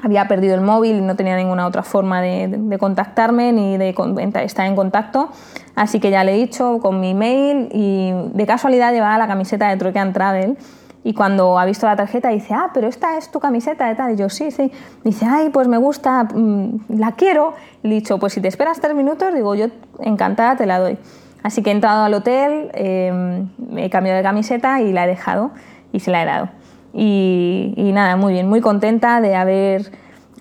había 0.00 0.28
perdido 0.28 0.54
el 0.54 0.60
móvil 0.60 0.98
y 0.98 1.00
no 1.00 1.16
tenía 1.16 1.36
ninguna 1.36 1.66
otra 1.66 1.82
forma 1.82 2.22
de, 2.22 2.76
contactarme 2.78 3.50
ni 3.50 3.78
de 3.78 3.96
estar 4.44 4.64
en 4.64 4.76
contacto. 4.76 5.28
Así 5.74 5.98
que 5.98 6.12
ya 6.12 6.22
le 6.22 6.36
he 6.36 6.38
dicho 6.38 6.78
con 6.78 7.00
mi 7.00 7.14
mail 7.14 7.68
y 7.72 8.12
de 8.32 8.46
casualidad 8.46 8.92
llevaba 8.92 9.18
la 9.18 9.26
camiseta 9.26 9.74
de 9.74 9.98
and 9.98 10.14
Travel 10.14 10.56
y 11.04 11.14
cuando 11.14 11.58
ha 11.58 11.64
visto 11.64 11.86
la 11.86 11.96
tarjeta 11.96 12.28
dice, 12.28 12.54
ah, 12.54 12.70
pero 12.72 12.86
esta 12.86 13.16
es 13.18 13.30
tu 13.30 13.40
camiseta 13.40 13.88
de 13.88 13.94
tal. 13.96 14.12
Y 14.12 14.16
yo, 14.16 14.28
sí, 14.28 14.50
sí. 14.52 14.70
Dice, 15.02 15.26
ay, 15.28 15.48
pues 15.50 15.66
me 15.66 15.76
gusta, 15.76 16.24
mm, 16.24 16.96
la 16.96 17.12
quiero. 17.12 17.54
Y 17.82 17.88
le 17.88 17.96
he 17.96 18.00
dicho, 18.00 18.18
pues 18.18 18.34
si 18.34 18.40
te 18.40 18.48
esperas 18.48 18.80
tres 18.80 18.94
minutos, 18.94 19.34
digo, 19.34 19.54
yo 19.54 19.66
encantada 19.98 20.56
te 20.56 20.66
la 20.66 20.78
doy. 20.78 20.98
Así 21.42 21.62
que 21.62 21.70
he 21.70 21.72
entrado 21.72 22.04
al 22.04 22.14
hotel, 22.14 22.70
eh, 22.74 23.44
he 23.76 23.90
cambiado 23.90 24.16
de 24.16 24.22
camiseta 24.22 24.80
y 24.80 24.92
la 24.92 25.04
he 25.04 25.08
dejado 25.08 25.50
y 25.92 25.98
se 25.98 26.12
la 26.12 26.22
he 26.22 26.26
dado. 26.26 26.50
Y, 26.94 27.74
y, 27.76 27.90
nada, 27.92 28.14
muy 28.14 28.32
bien, 28.32 28.48
muy 28.48 28.60
contenta 28.60 29.20
de 29.20 29.34
haber 29.34 29.90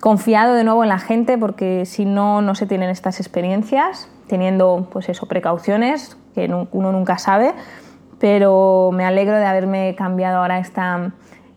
confiado 0.00 0.54
de 0.54 0.62
nuevo 0.62 0.84
en 0.84 0.90
la 0.90 0.98
gente 0.98 1.38
porque 1.38 1.86
si 1.86 2.04
no, 2.04 2.40
no 2.40 2.54
se 2.54 2.66
tienen 2.66 2.90
estas 2.90 3.18
experiencias, 3.18 4.08
teniendo 4.28 4.88
pues 4.92 5.08
eso, 5.08 5.26
precauciones 5.26 6.16
que 6.34 6.48
uno 6.70 6.92
nunca 6.92 7.18
sabe 7.18 7.52
pero 8.22 8.90
me 8.92 9.04
alegro 9.04 9.36
de 9.36 9.44
haberme 9.44 9.96
cambiado 9.96 10.38
ahora 10.38 10.60
esta, 10.60 11.10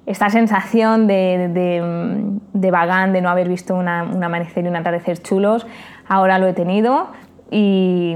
esta 0.08 0.32
sensación 0.32 1.06
de, 1.06 1.48
de, 2.54 2.72
vagán, 2.72 3.14
de 3.14 3.22
no 3.22 3.30
haber 3.30 3.48
visto 3.48 3.76
una, 3.76 4.02
un 4.02 4.24
amanecer 4.24 4.66
y 4.66 4.70
un 4.70 4.76
atardecer 4.76 5.22
chulos. 5.22 5.68
Ahora 6.08 6.40
lo 6.40 6.48
he 6.48 6.54
tenido 6.54 7.10
y, 7.52 8.16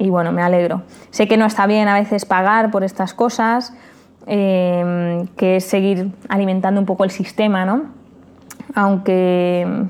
bueno, 0.00 0.32
me 0.32 0.40
alegro. 0.40 0.84
Sé 1.10 1.28
que 1.28 1.36
no 1.36 1.44
está 1.44 1.66
bien 1.66 1.88
a 1.88 1.94
veces 1.94 2.24
pagar 2.24 2.70
por 2.70 2.84
estas 2.84 3.12
cosas, 3.12 3.76
eh, 4.26 5.26
que 5.36 5.56
es 5.56 5.64
seguir 5.66 6.12
alimentando 6.30 6.80
un 6.80 6.86
poco 6.86 7.04
el 7.04 7.10
sistema, 7.10 7.66
¿no? 7.66 7.82
Aunque, 8.74 9.84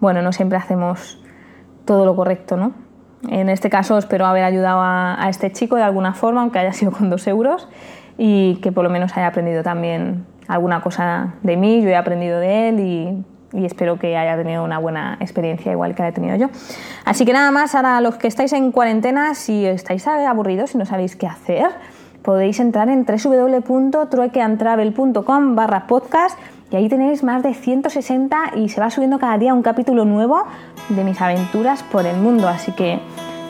bueno, 0.00 0.20
no 0.20 0.32
siempre 0.34 0.58
hacemos 0.58 1.18
todo 1.86 2.04
lo 2.04 2.14
correcto, 2.14 2.58
¿no? 2.58 2.91
En 3.28 3.48
este 3.48 3.70
caso 3.70 3.96
espero 3.98 4.26
haber 4.26 4.44
ayudado 4.44 4.80
a, 4.82 5.26
este 5.28 5.52
chico 5.52 5.76
de 5.76 5.82
alguna 5.82 6.14
forma, 6.14 6.42
aunque 6.42 6.58
haya 6.58 6.72
sido 6.72 6.92
con 6.92 7.10
dos 7.10 7.26
euros, 7.26 7.68
y 8.18 8.56
que 8.56 8.72
por 8.72 8.84
lo 8.84 8.90
menos 8.90 9.16
haya 9.16 9.28
aprendido 9.28 9.62
también 9.62 10.26
alguna 10.48 10.80
cosa 10.80 11.34
de 11.42 11.56
mí, 11.56 11.82
yo 11.82 11.88
he 11.88 11.96
aprendido 11.96 12.40
de 12.40 12.68
él 12.68 12.80
y, 12.80 13.24
espero 13.64 13.98
que 13.98 14.16
haya 14.16 14.34
tenido 14.36 14.64
una 14.64 14.78
buena 14.78 15.18
experiencia 15.20 15.72
igual 15.72 15.94
que 15.94 16.02
la 16.02 16.08
he 16.08 16.12
tenido 16.12 16.36
yo. 16.36 16.48
Así 17.04 17.26
que 17.26 17.34
nada 17.34 17.50
más, 17.50 17.74
ahora 17.74 18.00
los 18.00 18.16
que 18.16 18.26
estáis 18.26 18.54
en 18.54 18.72
cuarentena, 18.72 19.34
si 19.34 19.66
estáis 19.66 20.06
aburridos 20.06 20.74
y 20.74 20.78
no 20.78 20.86
sabéis 20.86 21.16
qué 21.16 21.26
hacer, 21.26 21.68
podéis 22.22 22.60
entrar 22.60 22.88
en 22.88 23.04
www.truequeantravel.com 23.04 25.54
barra 25.54 25.86
podcast 25.86 26.38
y 26.72 26.76
ahí 26.76 26.88
tenéis 26.88 27.22
más 27.22 27.42
de 27.42 27.52
160 27.52 28.52
y 28.56 28.70
se 28.70 28.80
va 28.80 28.90
subiendo 28.90 29.18
cada 29.18 29.36
día 29.36 29.52
un 29.52 29.62
capítulo 29.62 30.06
nuevo 30.06 30.44
de 30.88 31.04
mis 31.04 31.20
aventuras 31.20 31.82
por 31.82 32.06
el 32.06 32.16
mundo. 32.16 32.48
Así 32.48 32.72
que 32.72 32.98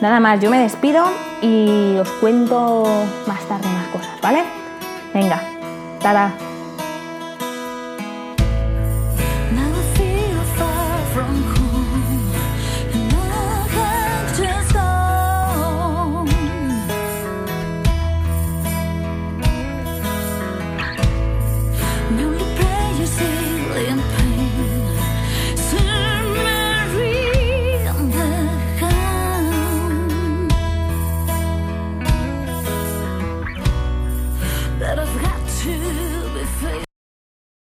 nada 0.01 0.19
más, 0.19 0.41
yo 0.41 0.49
me 0.49 0.59
despido 0.59 1.05
y 1.41 1.95
os 1.97 2.11
cuento 2.13 2.83
más 3.25 3.41
tarde 3.47 3.67
más 3.69 3.87
cosas, 3.87 4.19
¿vale? 4.21 4.43
Venga, 5.13 5.41
tada. 6.01 6.52